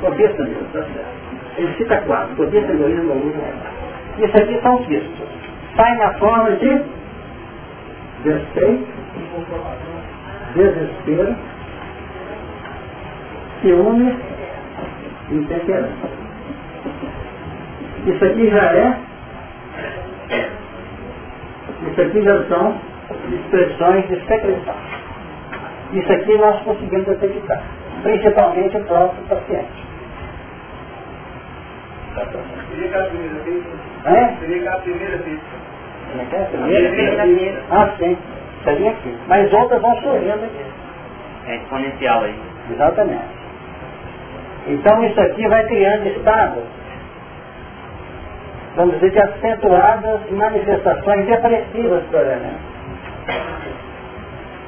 [0.00, 1.22] Cobiça mesmo, tá certo.
[1.58, 2.36] Ele cita quatro.
[2.36, 3.34] Cobiça, egoísmo, orgulho.
[4.18, 5.28] Isso aqui são os vistos.
[5.76, 6.82] Sai na forma de
[8.24, 8.86] despeito,
[10.54, 11.34] desespero,
[13.62, 14.16] ciúme
[15.30, 16.08] e intemperança.
[18.06, 18.98] Isso aqui já é,
[21.88, 22.76] isso aqui já são
[23.32, 24.74] expressões de secreção.
[25.92, 27.62] Isso aqui nós conseguimos detectar,
[28.02, 29.92] principalmente o próprio paciente.
[32.70, 33.64] Seria a primeira vez?
[34.04, 34.36] É?
[34.40, 35.40] Seria a primeira vez.
[37.70, 38.18] Ah, sim.
[38.64, 39.16] Seria aqui.
[39.28, 40.64] Mas outras vão surgindo aqui.
[41.46, 42.38] É exponencial aí.
[42.70, 43.42] Exatamente.
[44.68, 46.62] Então isso aqui vai criando estados,
[48.76, 52.71] vamos dizer, de acentuadas manifestações depressivas elemento.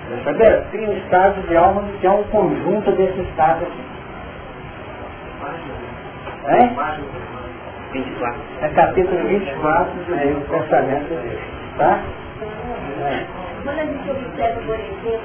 [0.09, 0.65] Percebe?
[0.71, 3.69] Cria um estado de alma que é um conjunto desses estados.
[6.47, 6.69] É?
[7.93, 8.41] 24.
[8.61, 11.41] É capítulo 24 do livro Pensamento de Deus.
[11.79, 12.01] Tá?
[13.03, 13.25] É.
[13.65, 15.21] Quando a gente observa, por exemplo,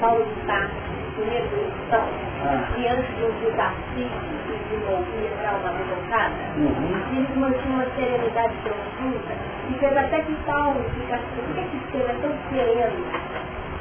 [0.00, 0.74] Paulo de Tarso,
[1.16, 2.04] primeiro lição,
[2.44, 2.66] Ah.
[2.74, 7.16] que antes de um desafio que desenvolvia para uma revoltada, Uhum.
[7.16, 9.34] ele mantinha uma serenidade profunda
[9.70, 13.04] e fez até que Paulo ficasse, por que que esteve tão sereno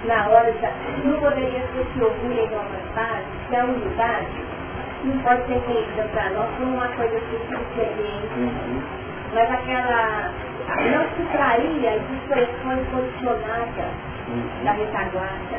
[0.06, 1.08] na hora de...
[1.08, 4.44] Não poderia ser esse orgulho em nossas bases, que a humildade
[5.04, 8.82] não pode ser entendida para nós como uma coisa assim subserviente, Uhum.
[9.34, 10.32] mas aquela...
[10.92, 13.92] não se traía as expressões condicionadas
[14.64, 15.58] da retaguarda.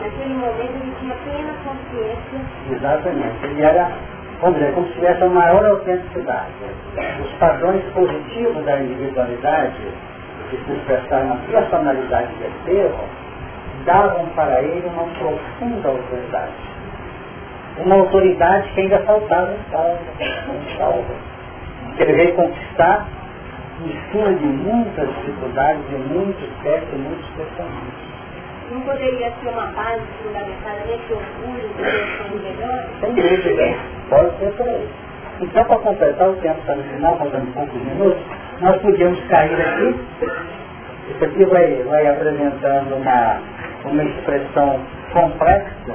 [0.00, 2.40] Naquele momento ele tinha plena consciência
[2.70, 3.44] Exatamente.
[3.44, 3.90] Ele era,
[4.40, 6.52] vamos dizer, como se tivesse uma maior autenticidade.
[7.24, 9.76] Os padrões positivos da individualidade,
[10.50, 13.04] que se expressaram na personalidade de Estevão,
[13.84, 16.52] davam para ele uma profunda autoridade.
[17.78, 21.06] Uma autoridade que ainda faltava Paulo.
[21.96, 23.06] Que ele veio conquistar
[23.84, 28.12] em cima de muitas dificuldades, de muitos testes, muitos questionamentos.
[28.70, 32.84] não poderia ser uma base fundamentada nesse orgulho de ser melhor.
[33.00, 33.76] Sem dúvida,
[34.08, 34.88] pode ser por aí.
[35.40, 38.22] Então, para completar o tempo está no final, faltando poucos minutos,
[38.60, 40.00] nós podíamos cair aqui.
[41.10, 43.40] Isso aqui vai, vai apresentando uma,
[43.84, 44.80] uma expressão
[45.12, 45.94] complexa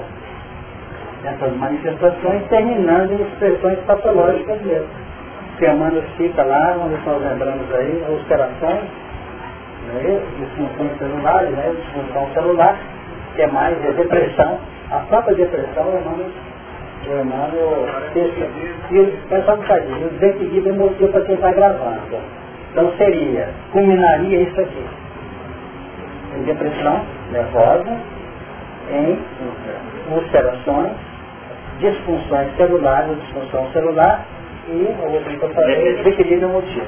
[1.24, 4.88] dessas manifestações, terminando em expressões patológicas mesmo.
[5.58, 8.84] Que a Amanda cita lá, se nós lembramos aí, ulcerações,
[9.88, 12.78] né, disfunções celulares, né, disfunção celular,
[13.36, 14.60] que é mais a depressão,
[14.92, 16.30] a própria depressão, o Emmanuel,
[17.08, 17.88] o Emmanuel.
[18.92, 22.02] E ele pensa um bocadinho, o desequilíbrio emotivo para quem está gravando.
[22.72, 24.86] Então seria, culminaria isso aqui.
[26.36, 27.98] Em depressão nervosa,
[28.92, 29.20] em
[30.14, 30.92] ulcerações,
[31.80, 34.26] disfunções celulares, disfunção celular
[34.70, 36.88] e, o outro que eu falei, desequilíbrio emotivo.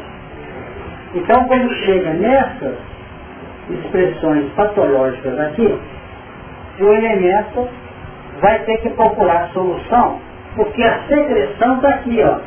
[1.15, 2.75] Então, quando chega nessas
[3.69, 5.79] expressões patológicas aqui,
[6.79, 7.67] o elemento
[8.41, 10.19] vai ter que procurar solução,
[10.55, 12.39] porque a secreção está aqui, ó.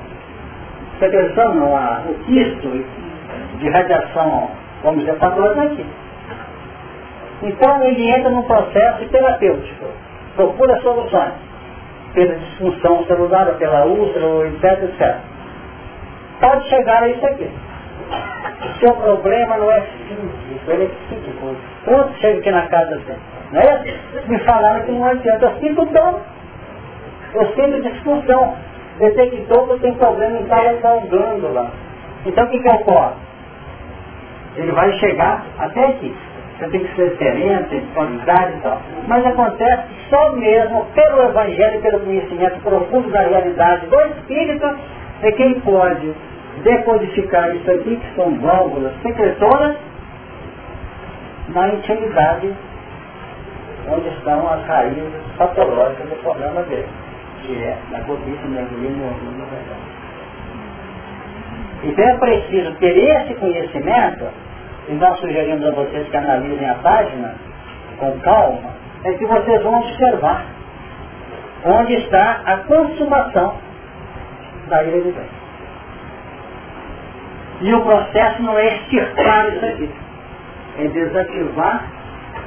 [0.98, 2.84] Secreção não, a, o quisto
[3.58, 4.50] de radiação,
[4.82, 6.01] vamos dizer, patológica está aqui.
[7.42, 9.86] Então ele entra num processo terapêutico,
[10.36, 11.32] procura soluções,
[12.14, 15.16] pela disfunção celular, ou pela úlcera, etc, etc.
[16.40, 17.50] Pode chegar a isso aqui.
[18.78, 21.56] seu problema não é físico, ele é psíquico.
[21.84, 23.18] Quando chega aqui na casa dele,
[23.52, 23.98] não é?
[24.26, 26.20] Me falaram que não adianta, eu sinto dor.
[27.34, 28.54] Eu sinto disfunção.
[28.98, 31.70] Detectou que tem problema em tal glândula.
[32.26, 33.14] Então o que, que ocorre?
[34.56, 36.14] Ele vai chegar até aqui.
[36.62, 38.80] Você tem que ser sereno, tem qualidade e tal.
[39.08, 44.78] Mas acontece só mesmo pelo Evangelho, pelo conhecimento profundo da realidade do Espírito,
[45.22, 46.14] é quem pode
[46.62, 49.76] decodificar isso aqui, que são válvulas secretoras,
[51.48, 52.54] na intimidade
[53.88, 56.86] onde estão as raízes patológicas do problema dele,
[57.42, 59.92] que é na cobiça, no orgulho no orgulho, verdade.
[61.82, 64.26] Então é preciso ter esse conhecimento,
[64.88, 67.34] e nós sugerimos a vocês que analisem a página
[67.98, 68.70] com calma,
[69.04, 70.44] é que vocês vão observar
[71.64, 73.54] onde está a consumação
[74.68, 75.42] da heredidade.
[77.60, 79.90] E o processo não é extirpar isso aqui,
[80.78, 81.84] é desativar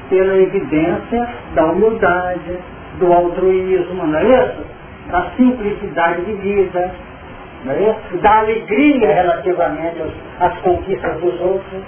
[0.10, 2.60] pela evidência da humildade,
[3.00, 4.66] do altruísmo, não é isso?
[5.10, 6.92] Da simplicidade de vida,
[7.64, 8.18] não é isso?
[8.22, 10.02] Da alegria relativamente
[10.40, 11.84] às conquistas dos outros.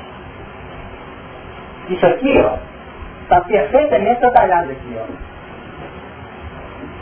[1.90, 2.58] Isso aqui, ó,
[3.24, 5.06] está perfeitamente trabalhado aqui, ó.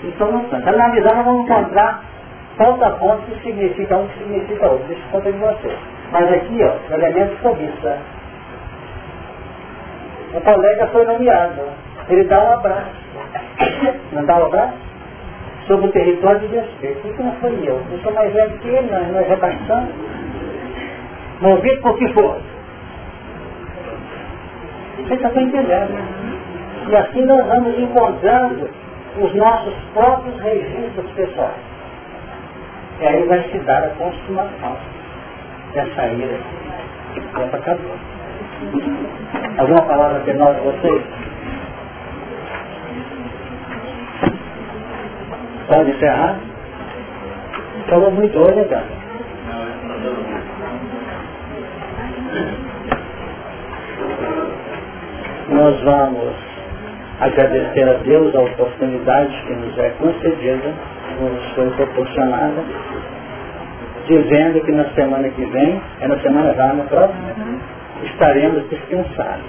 [0.04, 2.04] Então, nós vamos encontrar
[2.58, 4.88] ponto a ponto que significa um que significa outro.
[4.88, 5.80] Deixa eu contar de vocês.
[6.12, 7.98] Mas aqui, ó, elemento cobiça.
[10.34, 11.62] O colega foi nomeado.
[12.10, 13.06] Ele dá um abraço.
[14.12, 14.78] Não dá um abraço?
[15.68, 17.08] Sobre o território de respeito.
[17.08, 17.82] Isso não foi eu.
[17.92, 19.90] Eu sou mais velho que ele, nós, nós rebaixamos.
[21.42, 22.40] Movido por que for.
[24.98, 25.96] Você está entendendo.
[26.90, 28.70] E assim nós vamos encontrando
[29.20, 31.76] os nossos próprios registros pessoais.
[33.02, 34.78] E aí vai se dar a consumação
[35.74, 36.40] dessa ira.
[37.32, 37.96] Pronto, acabou.
[39.58, 41.04] Alguma palavra de vocês?
[45.68, 46.40] Pode encerrar?
[47.90, 49.06] Falou muito hoje, cara.
[55.56, 56.34] Nós vamos
[57.22, 60.74] agradecer a Deus a oportunidade que nos é concedida,
[61.22, 62.62] nos foi proporcionada,
[64.06, 67.30] dizendo que na semana que vem, é na semana já, na próxima,
[68.04, 69.46] estaremos descansados.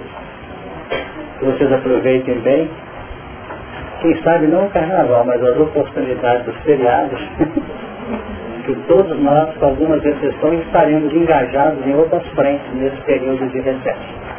[1.41, 2.71] Que vocês aproveitem bem,
[4.01, 7.21] quem sabe não o carnaval, mas as oportunidades dos feriados,
[8.65, 14.36] que todos nós, com algumas exceções, estaremos engajados em outras frentes nesse período de recesso.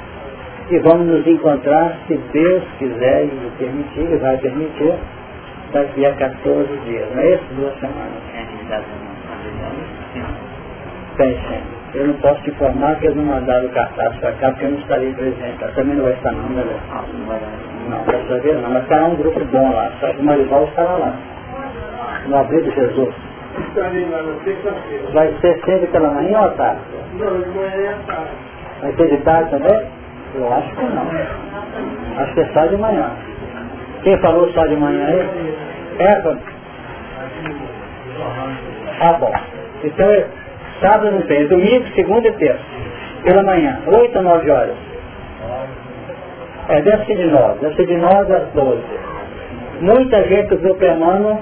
[0.70, 4.94] E vamos nos encontrar, se Deus quiser e permitir, Ele vai permitir,
[5.72, 7.44] daqui a 14 dias, não é isso?
[7.56, 8.22] Duas semanas.
[11.18, 11.78] Tem sim.
[11.94, 14.72] Eu não posso te informar que eles não mandaram o cartaz para cá porque eu
[14.72, 15.62] não estarei presente.
[15.62, 16.64] Eu também não vai estar não, né?
[17.90, 18.70] Não, dessa vez não.
[18.70, 19.92] Mas estará um grupo bom lá.
[20.00, 21.14] Só que o Marival estará lá.
[22.28, 23.16] No abril de Jesus.
[25.14, 26.82] Vai ser sempre pela manhã ou à tarde?
[27.14, 28.32] Não, de manhã é tarde.
[28.82, 29.97] Vai ser de tarde também?
[30.36, 31.08] Eu acho que não.
[32.22, 33.12] Acho que é só de manhã.
[34.04, 35.56] Quem falou só de manhã aí?
[36.00, 36.22] É,
[39.00, 39.34] Ah, bom.
[39.84, 40.28] Então, é
[40.82, 41.42] sábado não tem.
[41.42, 42.64] É domingo, segunda e terça.
[43.24, 43.80] Pela manhã.
[43.88, 44.76] Oito ou nove horas?
[46.70, 47.60] É, deve ser de nove.
[47.62, 48.84] Deve ser de nove às doze.
[49.82, 51.40] Muita gente do Emmanuel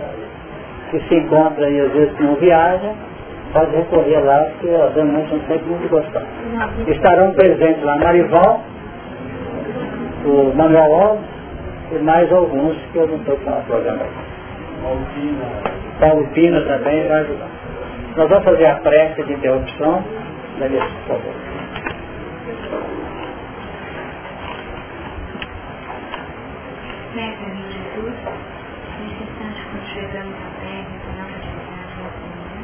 [0.91, 2.91] que se encontra aí às vezes que não viaja,
[3.53, 6.27] pode recorrer lá, porque as reuniões são sempre muito gostosas.
[6.87, 8.61] Estarão presentes lá Marival,
[10.25, 11.25] o Manuel Alves
[11.91, 14.05] e mais alguns que eu não estou com o programa.
[15.99, 17.47] Paulo Pina também vai ajudar.
[18.17, 20.03] Nós vamos fazer a prece de interrupção.
[20.59, 21.33] Dali, por favor.
[27.13, 28.15] Meu Jesus,
[28.99, 32.61] nesse instante quando chegamos à terra, com nossa atividade nessa manhã,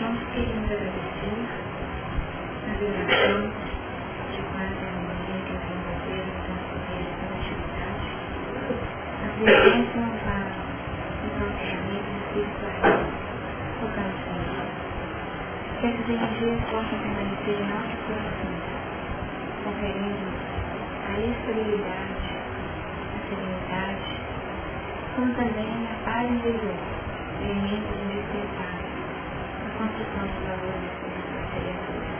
[0.00, 1.38] nós queremos agradecer
[2.64, 3.67] a vibração
[9.38, 9.44] Que
[15.86, 18.66] essas energias possam permanecer em nossos corações,
[19.62, 20.26] conferindo
[21.06, 22.34] a estabilidade
[22.98, 24.10] a serenidade,
[25.14, 26.74] como também a paz interior,
[27.40, 28.90] elementos indispensáveis
[29.62, 32.18] à construção dos valores espirituais criaturas.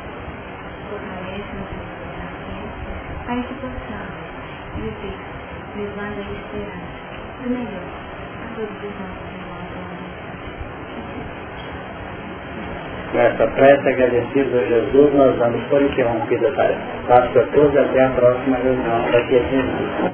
[0.89, 1.73] Fortalece-nos
[3.27, 4.23] para que possamos
[4.77, 5.19] viver
[5.77, 6.98] levando a esperança
[13.13, 16.81] Com essa prece agradecidos a Jesus, nós damos por interrompida a tarefa.
[17.07, 19.99] Passo a todos até a próxima reunião daqui a 15 dias.